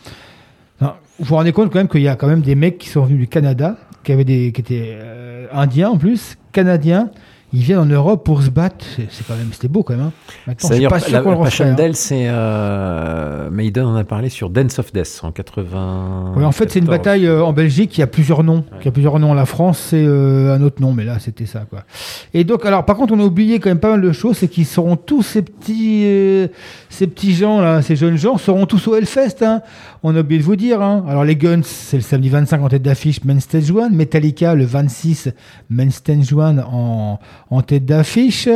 [1.19, 3.05] Vous vous rendez compte quand même qu'il y a quand même des mecs qui sont
[3.05, 7.11] venus du Canada qui, avait des, qui étaient euh, indiens en plus, canadiens.
[7.55, 8.85] Ils viennent en Europe pour se battre.
[8.97, 10.07] C'est quand même, c'était beau quand même.
[10.07, 10.13] hein.
[10.47, 11.91] Maintenant, je suis D'ailleurs, pas sûr qu'on le hein.
[11.93, 16.33] C'est euh, Maiden en a parlé sur Dance of Death en 80.
[16.37, 18.65] Ouais, en fait, c'est une bataille euh, en Belgique qui a plusieurs noms.
[18.81, 19.35] Qui a plusieurs noms.
[19.35, 21.85] La France, c'est euh, un autre nom, mais là, c'était ça, quoi.
[22.33, 24.49] Et donc, alors, par contre, on a oublié quand même pas mal de choses, c'est
[24.49, 26.49] qu'ils seront tous ces petits, euh,
[26.89, 29.43] ces petits gens là, ces jeunes gens, seront tous au Hellfest.
[29.43, 29.61] Hein.
[30.05, 30.83] On a oublié de vous dire.
[30.83, 31.05] Hein.
[31.09, 33.91] Alors, les Guns, c'est le samedi 25 en tête d'affiche, Main Stage 1.
[33.91, 35.31] Metallica, le 26,
[35.71, 37.21] Main Stage 1 en,
[37.51, 38.49] en tête d'affiche.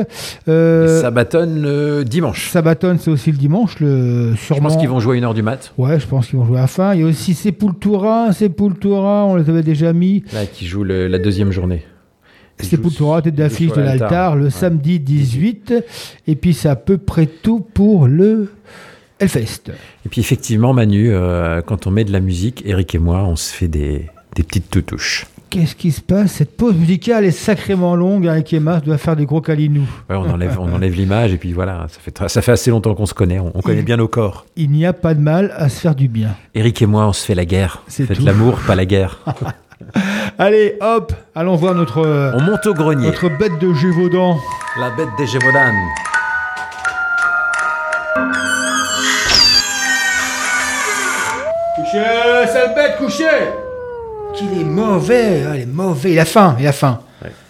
[0.49, 2.51] Euh, Sabaton le dimanche.
[2.51, 3.79] Sabaton, c'est aussi le dimanche.
[3.79, 4.69] Le, Je sûrement...
[4.71, 5.73] pense qu'ils vont jouer à 1h du mat.
[5.79, 6.95] Ouais, je pense qu'ils vont jouer à la fin.
[6.95, 10.25] Il y a aussi Sepultura, Sepultura, on les avait déjà mis.
[10.33, 11.85] Là, qui joue le- la deuxième journée.
[12.59, 14.11] Sepultura, tête d'affiche de l'altar.
[14.11, 15.75] l'altar, le samedi 18.
[16.27, 18.51] Et puis c'est à peu près tout pour le
[19.19, 19.71] Hellfest.
[20.05, 23.37] Et puis effectivement, Manu, euh, quand on met de la musique, Eric et moi, on
[23.37, 25.27] se fait des, des petites toutouches.
[25.49, 26.33] Qu'est-ce qui se passe?
[26.33, 28.27] Cette pause musicale est sacrément longue.
[28.27, 29.87] Avec Emma, doit faire des gros câlinous.
[30.11, 32.95] Ouais, on enlève, on enlève l'image et puis voilà, ça fait, ça fait assez longtemps
[32.95, 34.45] qu'on se connaît, on, on connaît bien nos corps.
[34.57, 36.35] Il n'y a pas de mal à se faire du bien.
[36.55, 37.83] Eric et moi, on se fait la guerre.
[37.87, 39.21] C'est Faites l'amour, pas la guerre.
[40.39, 42.01] Allez, hop, allons voir notre,
[42.37, 43.07] On monte au grenier.
[43.07, 44.37] notre bête de Gévaudan.
[44.81, 45.73] La bête des Gévaudan.
[51.87, 53.25] Couchez, sale bête, couchez
[54.35, 56.99] Qu'il est mauvais, ah, il est mauvais, il a faim, il a faim.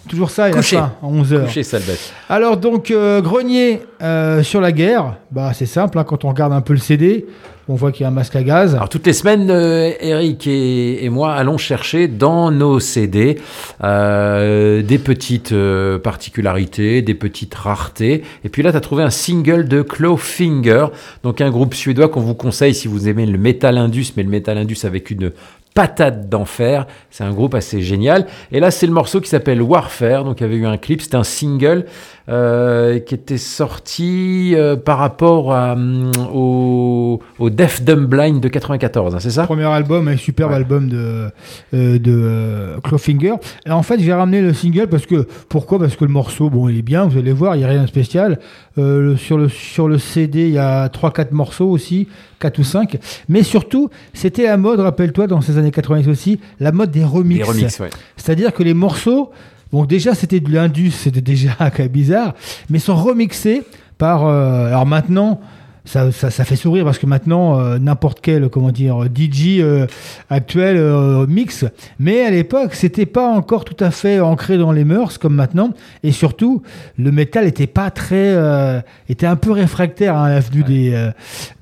[0.09, 0.77] Toujours ça, il Couchez.
[0.77, 1.45] a faim, à 11h.
[1.47, 2.13] Couchez, sale bête.
[2.29, 6.53] Alors donc, euh, grenier euh, sur la guerre, bah, c'est simple, hein, quand on regarde
[6.53, 7.27] un peu le CD,
[7.69, 8.75] on voit qu'il y a un masque à gaz.
[8.77, 13.39] Alors toutes les semaines, euh, Eric et, et moi allons chercher dans nos CD
[13.83, 18.23] euh, des petites euh, particularités, des petites raretés.
[18.45, 20.87] Et puis là, tu as trouvé un single de Clawfinger,
[21.25, 24.31] donc un groupe suédois qu'on vous conseille si vous aimez le métal indus, mais le
[24.31, 25.33] métal indus avec une
[25.77, 26.87] patate d'enfer.
[27.11, 28.27] C'est un groupe assez génial.
[28.51, 30.25] Et là, c'est le morceau qui s'appelle Warfare.
[30.25, 31.03] Donc, il y avait eu un clip.
[31.03, 31.85] C'était un single
[32.29, 38.49] euh, qui était sorti euh, par rapport à, hum, au, au Deaf Dumb Blind de
[38.49, 39.15] 94.
[39.15, 39.45] hein, c'est ça?
[39.45, 41.31] Premier album, un superbe album de,
[41.75, 43.35] euh, de Clawfinger.
[43.65, 45.79] Et en fait, j'ai ramené le single parce que, pourquoi?
[45.79, 47.83] Parce que le morceau, bon, il est bien, vous allez voir, il n'y a rien
[47.83, 48.41] de spécial.
[48.77, 52.09] Sur, le, sur le CD, il y a 3-4 morceaux aussi,
[52.41, 52.99] 4 ou 5.
[53.29, 57.39] Mais surtout, c'était la mode, rappelle-toi, dans ces années 90 aussi, la mode des remixes.
[57.47, 57.91] Des remixes, ouais.
[58.17, 59.31] C'est-à-dire que les morceaux,
[59.73, 61.57] bon, déjà, c'était de l'indus, c'était déjà
[61.91, 62.35] bizarre,
[62.71, 63.63] mais sont remixés
[63.99, 64.27] par.
[64.27, 65.41] euh, alors maintenant.
[65.87, 69.87] Ça, ça, ça fait sourire parce que maintenant, euh, n'importe quel, comment dire, DJ euh,
[70.31, 71.65] actuel euh, mix.
[72.01, 75.71] Mais à l'époque, c'était pas encore tout à fait ancré dans les mœurs comme maintenant.
[76.03, 76.63] Et surtout,
[76.99, 81.11] le métal était pas très, euh, était un peu réfractaire hein, à l'avenue des,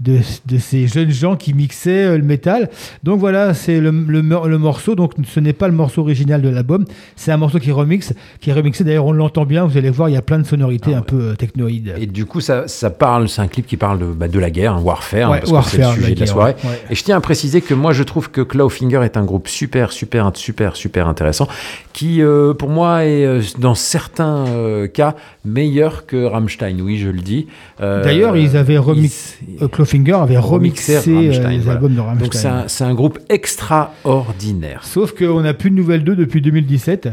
[0.00, 2.70] de, de ces jeunes gens qui mixaient le métal.
[3.02, 4.94] Donc voilà, c'est le, le, le morceau.
[4.94, 6.86] Donc ce n'est pas le morceau original de l'album.
[7.16, 8.84] C'est un morceau qui remixe, qui est remixé.
[8.84, 9.66] D'ailleurs, on l'entend bien.
[9.66, 11.94] Vous allez voir, il y a plein de sonorités un peu technoïdes.
[11.98, 14.50] Et du coup, ça, ça parle, c'est un clip qui parle de, bah, de la
[14.50, 16.54] guerre, hein, Warfare, hein, Ouais, parce que c'est le sujet la de la soirée.
[16.64, 16.80] ouais, ouais.
[16.90, 19.92] Et je tiens à préciser que moi, je trouve que Clawfinger est un groupe super,
[19.92, 21.48] super, super, super intéressant,
[21.92, 25.14] qui, euh, pour moi, est euh, dans certains euh, cas
[25.44, 26.80] meilleur que Rammstein.
[26.80, 27.46] Oui, je le dis.
[27.80, 29.36] Euh, D'ailleurs, ils avaient remixé.
[29.72, 31.72] Clawfinger avait remixé Rammstein, les voilà.
[31.72, 32.24] albums de Rammstein.
[32.24, 34.80] Donc c'est un, c'est un groupe extraordinaire.
[34.84, 37.08] Sauf qu'on n'a plus de nouvelles d'eux depuis 2017.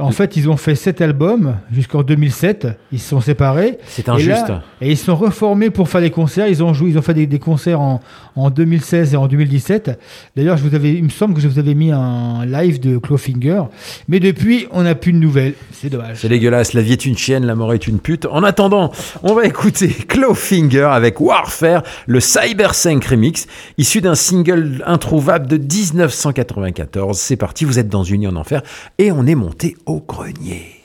[0.00, 2.68] En fait, ils ont fait sept albums jusqu'en 2007.
[2.92, 3.78] Ils se sont séparés.
[3.86, 4.48] C'est Et injuste.
[4.48, 6.46] là- Et, ils se sont reformés pour faire des concerts.
[6.48, 8.00] Ils ont joué, ils ont fait des, des concerts en,
[8.36, 9.98] en 2016 et en 2017.
[10.36, 12.98] D'ailleurs, je vous avais, il me semble que je vous avais mis un live de
[12.98, 13.62] Clawfinger.
[14.08, 15.54] Mais depuis, on n'a plus de nouvelles.
[15.72, 16.18] C'est dommage.
[16.20, 18.26] C'est dégueulasse, la vie est une chienne, la mort est une pute.
[18.26, 18.92] En attendant,
[19.22, 23.46] on va écouter Clawfinger avec Warfare, le Cyber 5 remix,
[23.78, 27.18] issu d'un single introuvable de 1994.
[27.18, 28.62] C'est parti, vous êtes dans une en enfer
[28.98, 30.82] et on est monté au grenier.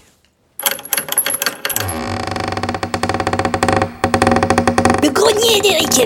[5.04, 6.06] Le grenier d'Eric et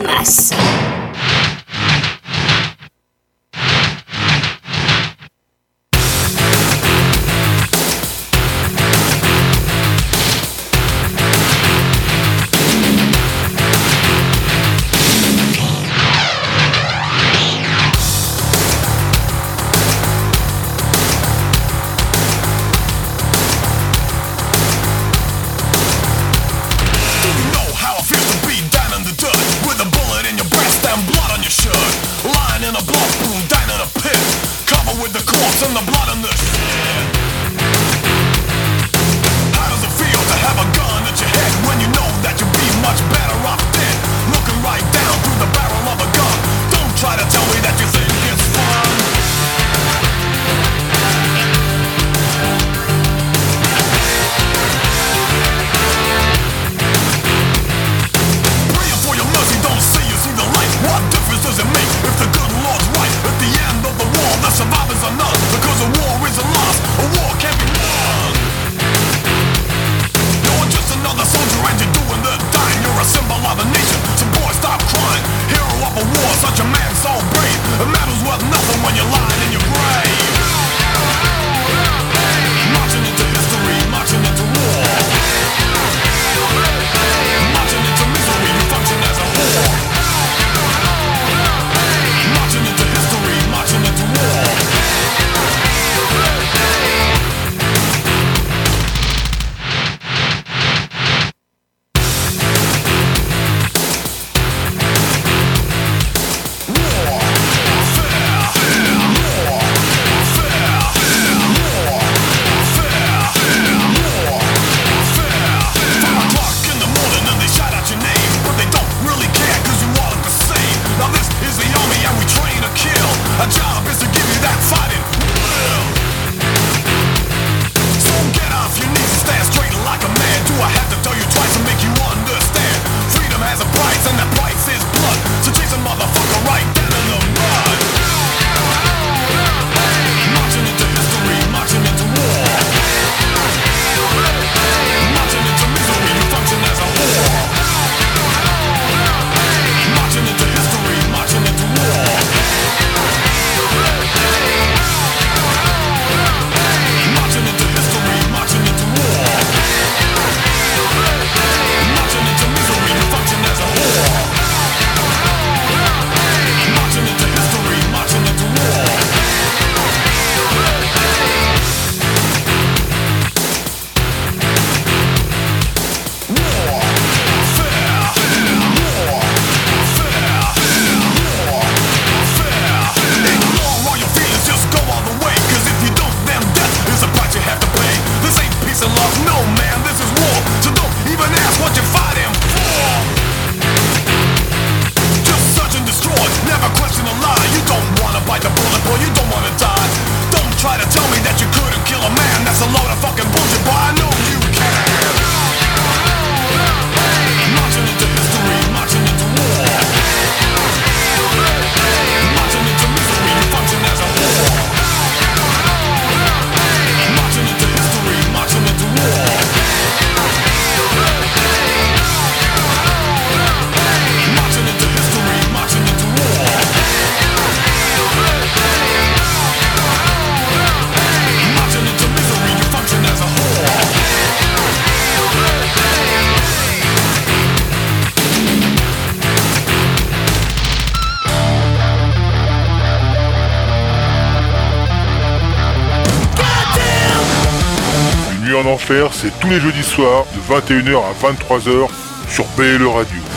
[249.19, 251.88] c'est tous les jeudis soirs de 21h à 23h
[252.30, 253.36] sur PLE Radio.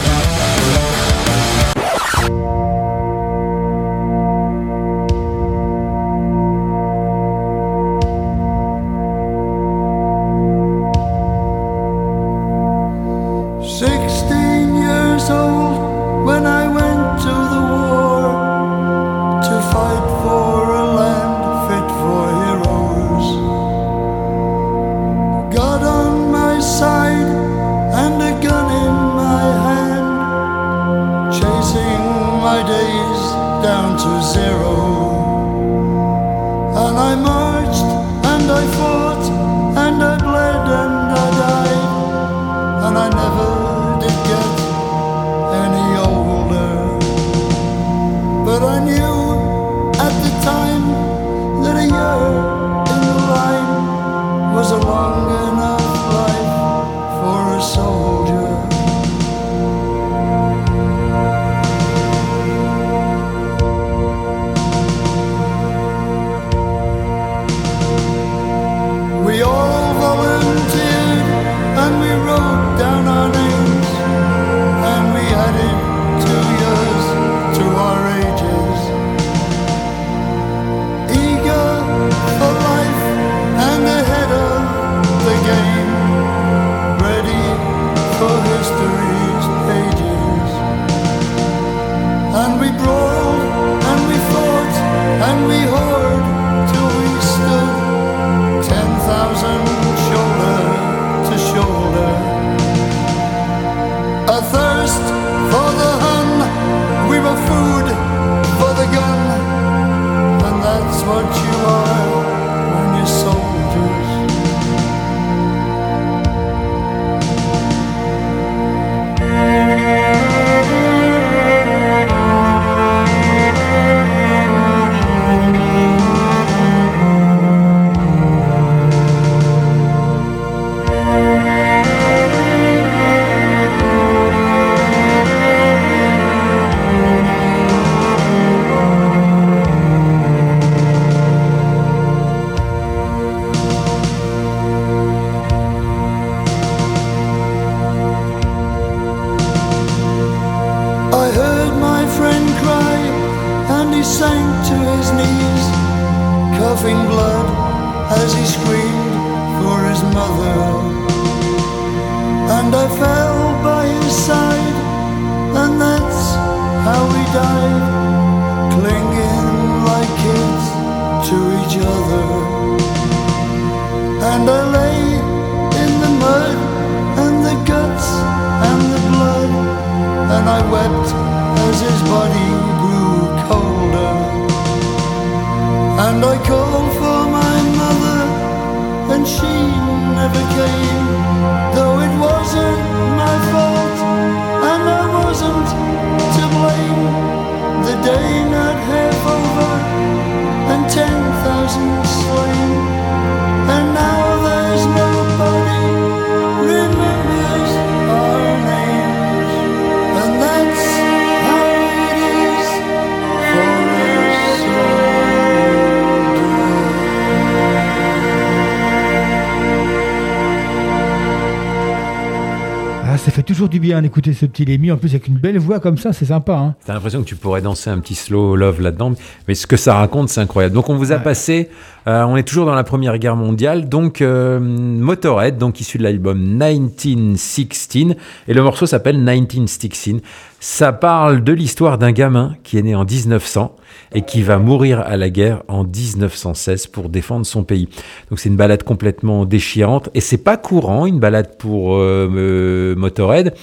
[224.01, 224.91] Bien d'écouter ce petit Lémi.
[224.91, 226.55] En plus, avec une belle voix comme ça, c'est sympa.
[226.55, 226.75] Hein.
[226.87, 229.13] T'as l'impression que tu pourrais danser un petit slow love là-dedans,
[229.47, 230.75] mais ce que ça raconte, c'est incroyable.
[230.75, 231.69] Donc on vous a passé,
[232.07, 236.05] euh, on est toujours dans la Première Guerre mondiale, donc euh, Motorhead, donc issu de
[236.05, 238.17] l'album 1916,
[238.49, 240.21] et le morceau s'appelle 1916.
[240.63, 243.75] Ça parle de l'histoire d'un gamin qui est né en 1900
[244.13, 247.89] et qui va mourir à la guerre en 1916 pour défendre son pays.
[248.29, 253.55] Donc c'est une balade complètement déchirante et c'est pas courant une balade pour euh, Motorhead.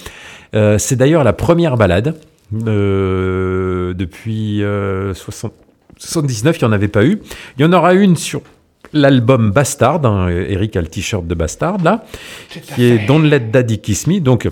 [0.54, 2.14] Euh, c'est d'ailleurs la première balade
[2.66, 5.52] euh, depuis euh, 60
[5.98, 7.20] 79, il n'y en avait pas eu.
[7.58, 8.42] Il y en aura une sur
[8.92, 10.06] l'album Bastard.
[10.06, 12.04] hein, Eric a le t-shirt de Bastard là,
[12.74, 14.20] qui est Don't Let Daddy Kiss Me.
[14.20, 14.48] Donc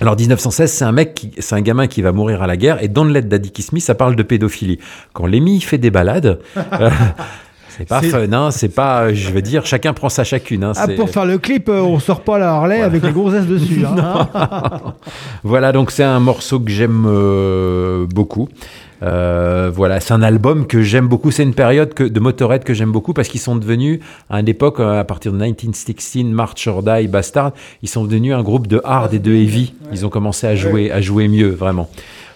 [0.00, 2.88] alors 1916, c'est un mec, c'est un gamin qui va mourir à la guerre, et
[2.88, 4.78] Don't Let Daddy Kiss Me, ça parle de pédophilie.
[5.12, 6.90] Quand Lémi fait des balades, euh,
[7.76, 10.64] c'est pas fun, hein, c'est pas, je veux dire, chacun prend sa chacune.
[10.64, 13.34] hein, Ah, pour faire le clip, euh, on sort pas la Harley avec les grosses
[13.34, 13.84] S dessus.
[13.86, 14.28] hein.
[15.42, 18.48] voilà, donc c'est un morceau que j'aime euh, beaucoup.
[19.02, 21.30] Euh, voilà, c'est un album que j'aime beaucoup.
[21.30, 24.00] C'est une période que, de Motorhead que j'aime beaucoup parce qu'ils sont devenus,
[24.30, 28.34] à une époque, euh, à partir de 1916, March or Die, Bastard, ils sont devenus
[28.34, 29.74] un groupe de hard et de heavy.
[29.92, 31.88] Ils ont commencé à jouer, à jouer mieux, vraiment.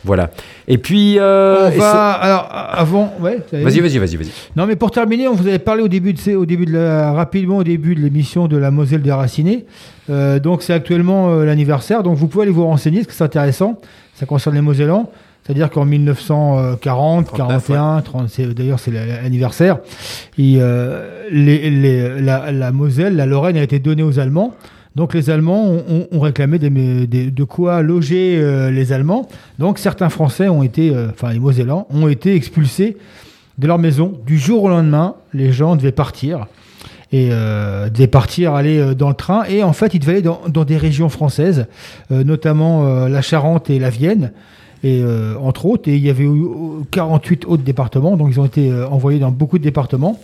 [0.04, 0.30] Voilà.
[0.68, 1.18] Et puis.
[1.18, 3.38] euh, On va, alors, avant, ouais.
[3.52, 4.30] Vas-y, vas-y, vas-y, vas-y.
[4.56, 7.12] Non, mais pour terminer, on vous avait parlé au début de, au début de la,
[7.12, 9.66] rapidement au début de l'émission de la Moselle déracinée.
[10.10, 12.02] Euh, donc, c'est actuellement euh, l'anniversaire.
[12.02, 13.80] Donc, vous pouvez aller vous renseigner, parce que c'est intéressant.
[14.14, 15.10] Ça concerne les Mosellans.
[15.44, 19.78] C'est-à-dire qu'en 1940, 41, 30, c'est- d'ailleurs c'est la- l'anniversaire,
[20.38, 24.54] et, euh, les- les- la, la Moselle, la Lorraine a été donnée aux Allemands.
[24.96, 25.76] Donc les Allemands
[26.10, 29.28] ont, réclamé de quoi loger euh, les Allemands.
[29.58, 32.96] Donc certains Français ont été, euh, enfin les Mosellans, ont été expulsés
[33.58, 34.18] de leur maison.
[34.26, 36.46] Du jour au lendemain, les gens devaient partir.
[37.12, 39.44] Et euh, devaient partir, aller dans le train.
[39.44, 41.66] Et en fait, ils devaient aller dans, des régions françaises,
[42.10, 44.32] notamment la Charente et la Vienne,
[44.82, 45.04] et,
[45.38, 45.88] entre autres.
[45.90, 48.16] Et il y avait eu euh, 48 autres départements.
[48.16, 50.18] Donc ils ont été envoyés dans beaucoup de départements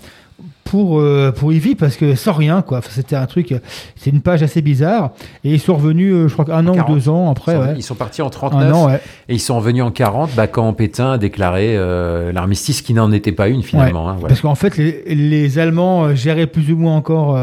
[0.72, 2.78] pour, euh, pour parce que sans rien, quoi.
[2.78, 3.54] Enfin, C'était un truc,
[3.94, 5.10] c'est une page assez bizarre.
[5.44, 6.88] Et ils sont revenus, euh, je crois, un an 40.
[6.88, 7.52] ou deux ans après.
[7.52, 7.74] Ils sont, ouais.
[7.76, 9.00] ils sont partis en 39 Un an, ouais.
[9.28, 13.12] et ils sont revenus en 40 bah, quand Pétain a déclaré euh, l'armistice qui n'en
[13.12, 14.06] était pas une finalement.
[14.06, 14.28] Ouais, hein, voilà.
[14.28, 17.38] Parce qu'en fait, les, les Allemands euh, géraient plus ou moins encore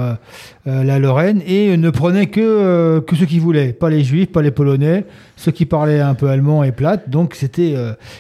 [0.66, 3.74] la Lorraine et ne prenaient que, que ceux qui voulaient.
[3.74, 7.10] Pas les Juifs, pas les Polonais, ceux qui parlaient un peu allemand et plate.
[7.10, 7.76] Donc c'était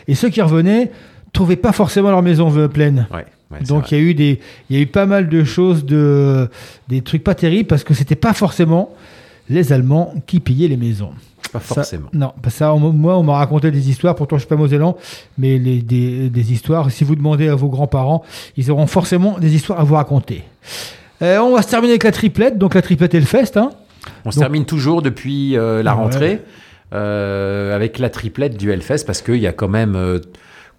[0.07, 0.91] et ceux qui revenaient
[1.33, 3.07] trouvaient pas forcément leur maison pleine.
[3.13, 4.39] Ouais, ouais, Donc il y a eu des,
[4.69, 6.49] il y a eu pas mal de choses de,
[6.87, 8.93] des trucs pas terribles parce que c'était pas forcément
[9.49, 11.11] les Allemands qui pillaient les maisons.
[11.51, 12.09] Pas Ça- forcément.
[12.13, 14.13] non, ça, on- moi, on m'a raconté des histoires.
[14.13, 14.95] Pourtant, je suis pas mosellan,
[15.39, 16.91] mais les, des, des histoires.
[16.91, 18.23] Si vous demandez à vos grands-parents,
[18.55, 20.43] ils auront forcément des histoires à vous raconter.
[21.23, 22.59] Euh, on va se terminer avec la triplette.
[22.59, 23.57] Donc la triplette et le fest.
[23.57, 23.71] Hein.
[24.25, 26.01] On se termine toujours depuis euh, la Ouais.
[26.03, 26.41] rentrée
[26.93, 29.95] euh, avec la triplette du Hellfest parce qu'il y a quand même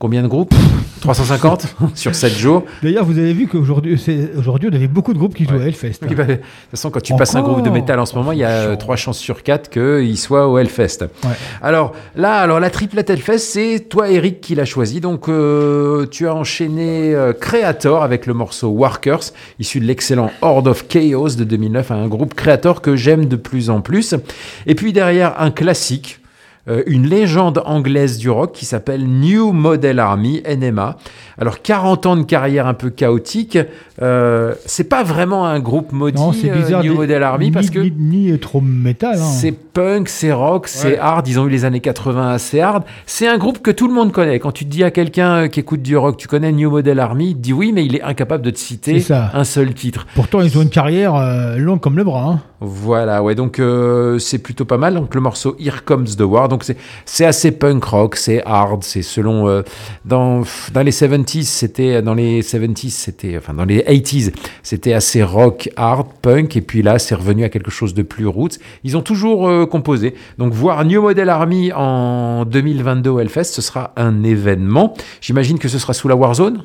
[0.01, 0.52] combien de groupes
[1.02, 2.64] 350 sur 7 jours.
[2.82, 3.98] D'ailleurs, vous avez vu qu'aujourd'hui,
[4.36, 5.93] aujourd'hui, on avait beaucoup de groupes qui jouaient à Hellfest.
[6.02, 6.09] hein.
[6.14, 8.39] Bah, de toute façon, quand tu passes un groupe de métal en ce moment, il
[8.39, 11.06] y a euh, trois chances sur quatre qu'il soit au Hellfest.
[11.62, 15.01] Alors là, alors la triplette Hellfest, c'est toi, Eric, qui l'a choisi.
[15.01, 20.68] Donc euh, tu as enchaîné euh, Creator avec le morceau Workers, issu de l'excellent Horde
[20.68, 24.14] of Chaos de 2009, un groupe Creator que j'aime de plus en plus.
[24.66, 26.19] Et puis derrière, un classique.
[26.68, 30.96] Euh, une légende anglaise du rock qui s'appelle New Model Army, NMA.
[31.38, 33.58] Alors 40 ans de carrière un peu chaotique,
[34.02, 36.82] euh, c'est pas vraiment un groupe maudit, Non, c'est euh, bizarre.
[36.84, 37.92] New Model Army, ni, parce que ni,
[38.30, 39.14] ni trop métal.
[39.18, 39.24] hein.
[39.24, 40.98] c'est punk, c'est rock, c'est Ouais.
[40.98, 41.26] hard.
[41.28, 42.82] Ils ont eu les années 80 assez hard.
[43.06, 44.38] C'est un groupe que tout le monde connaît.
[44.38, 47.30] Quand tu te dis à quelqu'un qui écoute du rock, tu connais New Model Army,
[47.30, 50.06] il te dit oui, mais il est incapable de te citer un seul titre.
[50.14, 52.24] Pourtant, ils ont une carrière euh, longue comme le bras.
[52.26, 52.40] hein.
[52.62, 54.92] Voilà, ouais, donc euh, c'est plutôt pas mal.
[54.94, 56.64] Donc le morceau Here Comes the War, donc
[57.06, 59.62] c'est assez punk rock, c'est hard, c'est selon euh,
[60.05, 60.43] dans
[60.74, 64.32] dans les 70s, c'était dans les 70s, c'était enfin dans les 80s,
[64.62, 68.27] c'était assez rock, hard, punk et puis là c'est revenu à quelque chose de plus
[68.27, 68.59] roots.
[68.85, 70.14] Ils ont toujours euh, composé.
[70.36, 74.94] Donc voir New Model Army en 2022 au Hellfest, ce sera un événement.
[75.20, 76.62] J'imagine que ce sera sous la Warzone,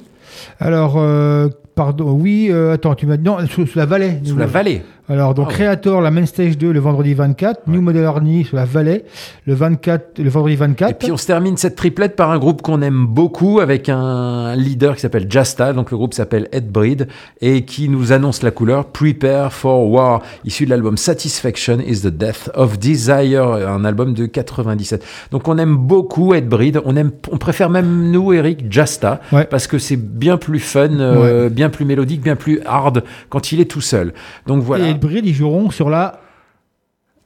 [0.60, 4.14] Alors, euh, pardon, oui, euh, attends, tu m'as dit, non, sous, sous la vallée.
[4.24, 4.82] sous la vallée.
[5.08, 5.56] Alors, donc, Ah ouais.
[5.56, 9.04] Creator, la main stage 2, le vendredi 24, New Model Army sur la vallée,
[9.46, 10.90] le 24, le vendredi 24.
[10.90, 14.56] Et puis on se termine cette triplette par un groupe qu'on aime beaucoup avec un
[14.56, 17.08] leader qui s'appelle Jasta, donc le groupe s'appelle Headbreed
[17.40, 22.08] et qui nous annonce la couleur Prepare for War, issu de l'album Satisfaction is the
[22.08, 25.06] Death of Desire, un album de 97.
[25.30, 29.22] Donc on aime beaucoup Headbreed, on aime, on préfère même nous Eric Jasta
[29.52, 33.60] parce que c'est bien plus fun, euh, bien plus mélodique, bien plus hard quand il
[33.60, 34.14] est tout seul.
[34.48, 34.90] Donc voilà.
[34.90, 36.20] Et Bride, ils joueront sur la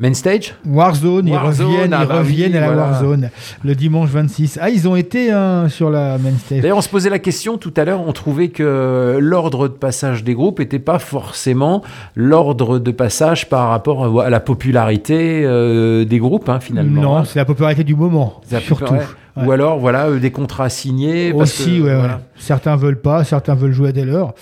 [0.02, 2.84] Main stage Warzone, ils Warzone, reviennent, ah ils bah reviennent oui, à la voilà.
[2.84, 3.30] Warzone
[3.66, 4.58] le dimanche 26.
[4.62, 6.62] Ah, ils ont été hein, sur la main stage.
[6.62, 10.24] D'ailleurs, on se posait la question tout à l'heure, on trouvait que l'ordre de passage
[10.24, 11.84] des groupes n'était pas forcément
[12.16, 17.02] l'ordre de passage par rapport à la popularité euh, des groupes, hein, finalement.
[17.02, 17.26] Non, hein.
[17.26, 18.86] c'est la popularité du moment, C'est la surtout.
[18.86, 19.14] popularité.
[19.46, 21.34] Ou alors, voilà, euh, des contrats signés.
[21.34, 22.22] parce Aussi, que, ouais, voilà.
[22.38, 24.34] Certains veulent pas, certains veulent jouer à.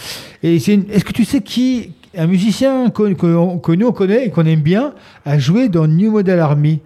[0.43, 4.25] Et une- est-ce que tu sais qui, un musicien que, que- que nous on connaît
[4.25, 4.93] et qu'on aime bien,
[5.25, 6.79] a joué dans New Model Army?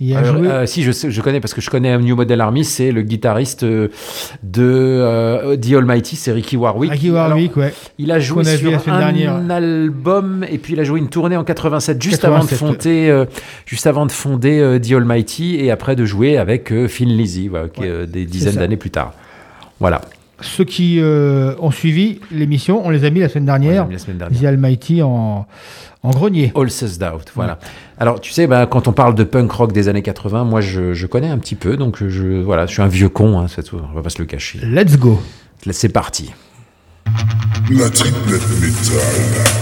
[0.00, 0.46] Il a Euh, joué.
[0.48, 3.64] euh, si, je, connais parce que je connais un New Model Army, c'est le guitariste
[3.64, 3.88] euh,
[4.44, 6.92] de euh, The Almighty, c'est Ricky Warwick.
[6.92, 7.74] Ricky Warwick, Alors, ouais.
[7.98, 9.34] Il a joué a sur un dernière.
[9.50, 13.08] album et puis il a joué une tournée en 87, juste 87, avant de fonder,
[13.10, 13.24] euh,
[13.66, 17.46] juste avant de fonder euh, The Almighty et après de jouer avec euh, Phil Lizzy,
[17.52, 19.14] est, euh, des dizaines d'années plus tard.
[19.80, 20.00] Voilà.
[20.40, 23.86] Ceux qui euh, ont suivi l'émission, on les a mis la semaine dernière.
[23.86, 24.40] mis la semaine dernière.
[24.40, 25.46] The Almighty en,
[26.02, 26.52] en grenier.
[26.54, 27.58] All Says Doubt, voilà.
[27.98, 30.94] Alors, tu sais, bah, quand on parle de punk rock des années 80, moi, je,
[30.94, 33.80] je connais un petit peu, donc je, voilà, je suis un vieux con, hein, tout,
[33.90, 34.60] on va pas se le cacher.
[34.62, 35.20] Let's go.
[35.70, 36.32] C'est parti.
[37.70, 39.58] La triplette métal.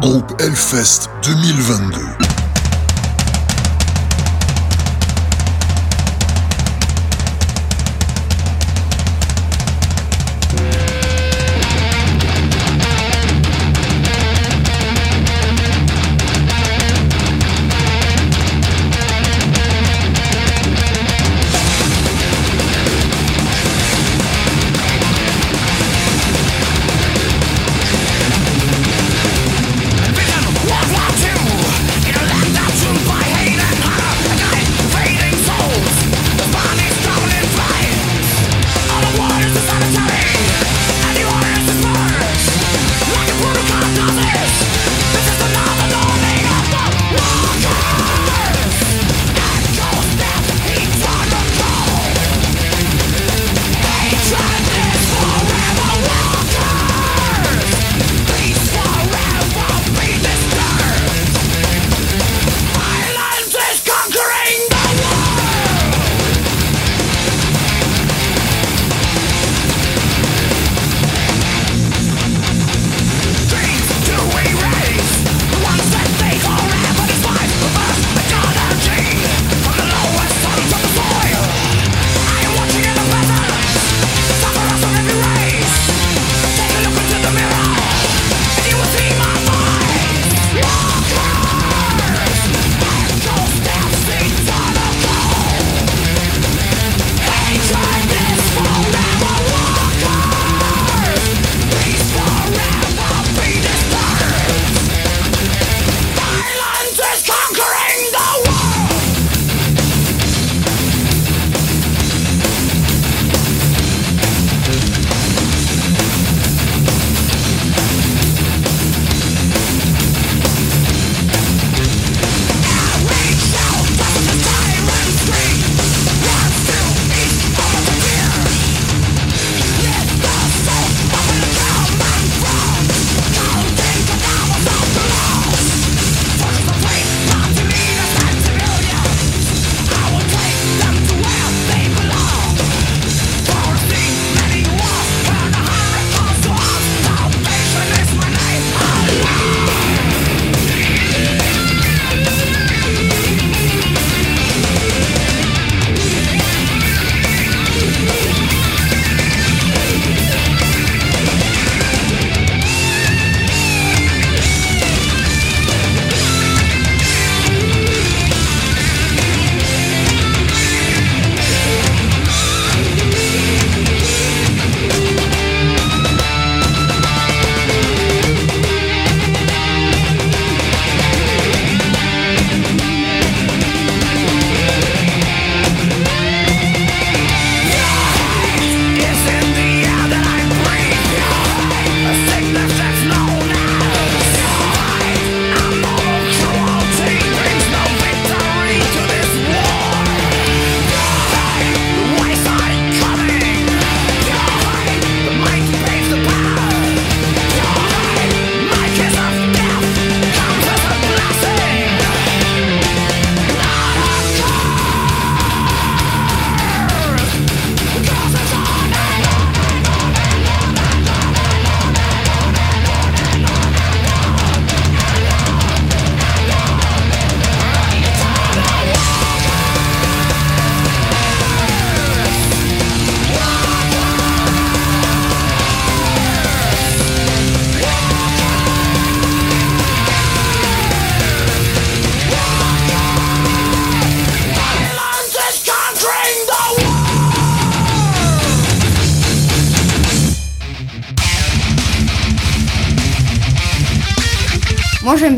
[0.00, 2.21] Groupe Hellfest 2022.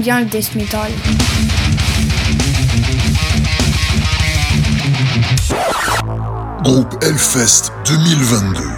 [0.04, 0.92] Bien le death metal.
[6.62, 8.73] Groupe Hellfest 2022.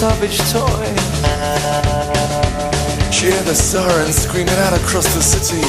[0.00, 0.86] savage toy.
[3.12, 5.60] Cheer the sirens screaming out across the city.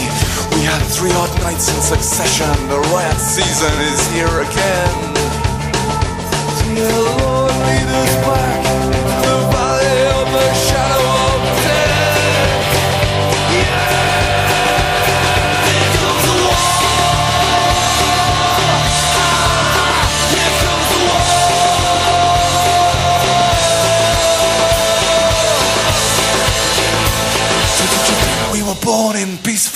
[0.55, 2.47] We had three hot nights in succession.
[2.69, 5.13] The riot season is here again.
[6.79, 6.87] The
[7.19, 8.70] Lord lead us back.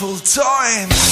[0.05, 1.04] painful times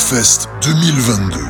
[0.00, 1.49] Hellfest 2022.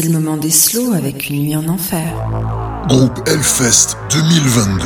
[0.00, 2.06] C'est le moment des slows avec une nuit en enfer.
[2.86, 4.84] Groupe Hellfest 2022.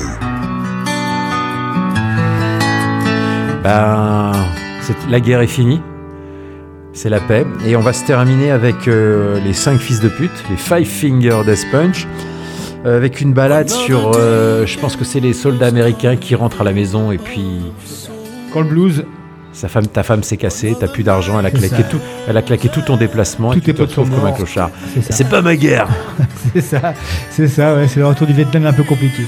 [3.62, 4.32] Ben,
[5.10, 5.82] la guerre est finie.
[6.94, 7.44] C'est la paix.
[7.66, 11.42] Et on va se terminer avec euh, les cinq fils de pute, les Five Finger
[11.44, 12.06] Death Punch,
[12.86, 14.12] euh, avec une balade sur.
[14.16, 17.60] euh, je pense que c'est les soldats américains qui rentrent à la maison et puis.
[18.54, 19.04] Call blues.
[19.52, 22.42] Sa femme, ta femme s'est cassée, t'as plus d'argent, elle a claqué tout, elle a
[22.42, 24.70] claqué tout ton déplacement et Tous tu tes te retrouves comme un clochard.
[25.10, 25.88] C'est pas ma guerre.
[26.54, 26.94] c'est ça,
[27.30, 29.24] c'est ça, ouais, c'est le retour du Vietnam un peu compliqué.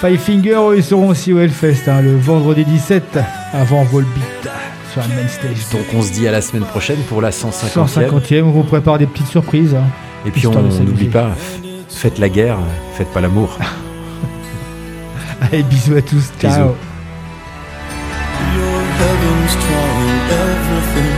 [0.00, 3.18] Five Finger, ils seront aussi au Hellfest hein, le vendredi 17
[3.52, 4.48] avant Volbeat
[4.92, 5.68] sur la main stage.
[5.72, 7.86] Donc on se dit à la semaine prochaine pour la 150e.
[7.86, 9.74] 150e, on vous prépare des petites surprises.
[9.74, 9.84] hein,
[10.26, 11.30] Et puis on n'oublie pas,
[11.90, 12.56] faites la guerre,
[12.94, 13.58] faites pas l'amour.
[15.42, 16.74] Allez, bisous à tous, ciao.
[20.30, 21.16] Everything.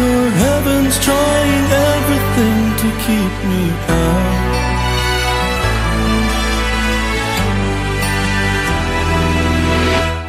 [0.00, 4.44] Your heaven's trying everything to keep me out.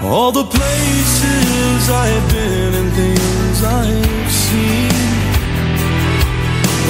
[0.04, 4.92] All the places I've been and things I've seen.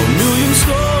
[0.02, 0.95] A million stories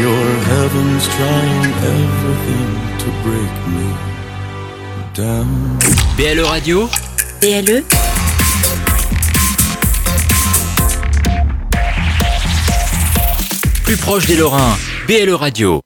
[0.00, 2.70] Your heaven's trying everything
[3.02, 3.88] to break me
[5.12, 5.78] down.
[6.16, 6.88] BLE Radio,
[7.40, 7.82] BLE
[13.82, 14.76] plus proche des Lorrains.
[15.08, 15.80] BLE Radio.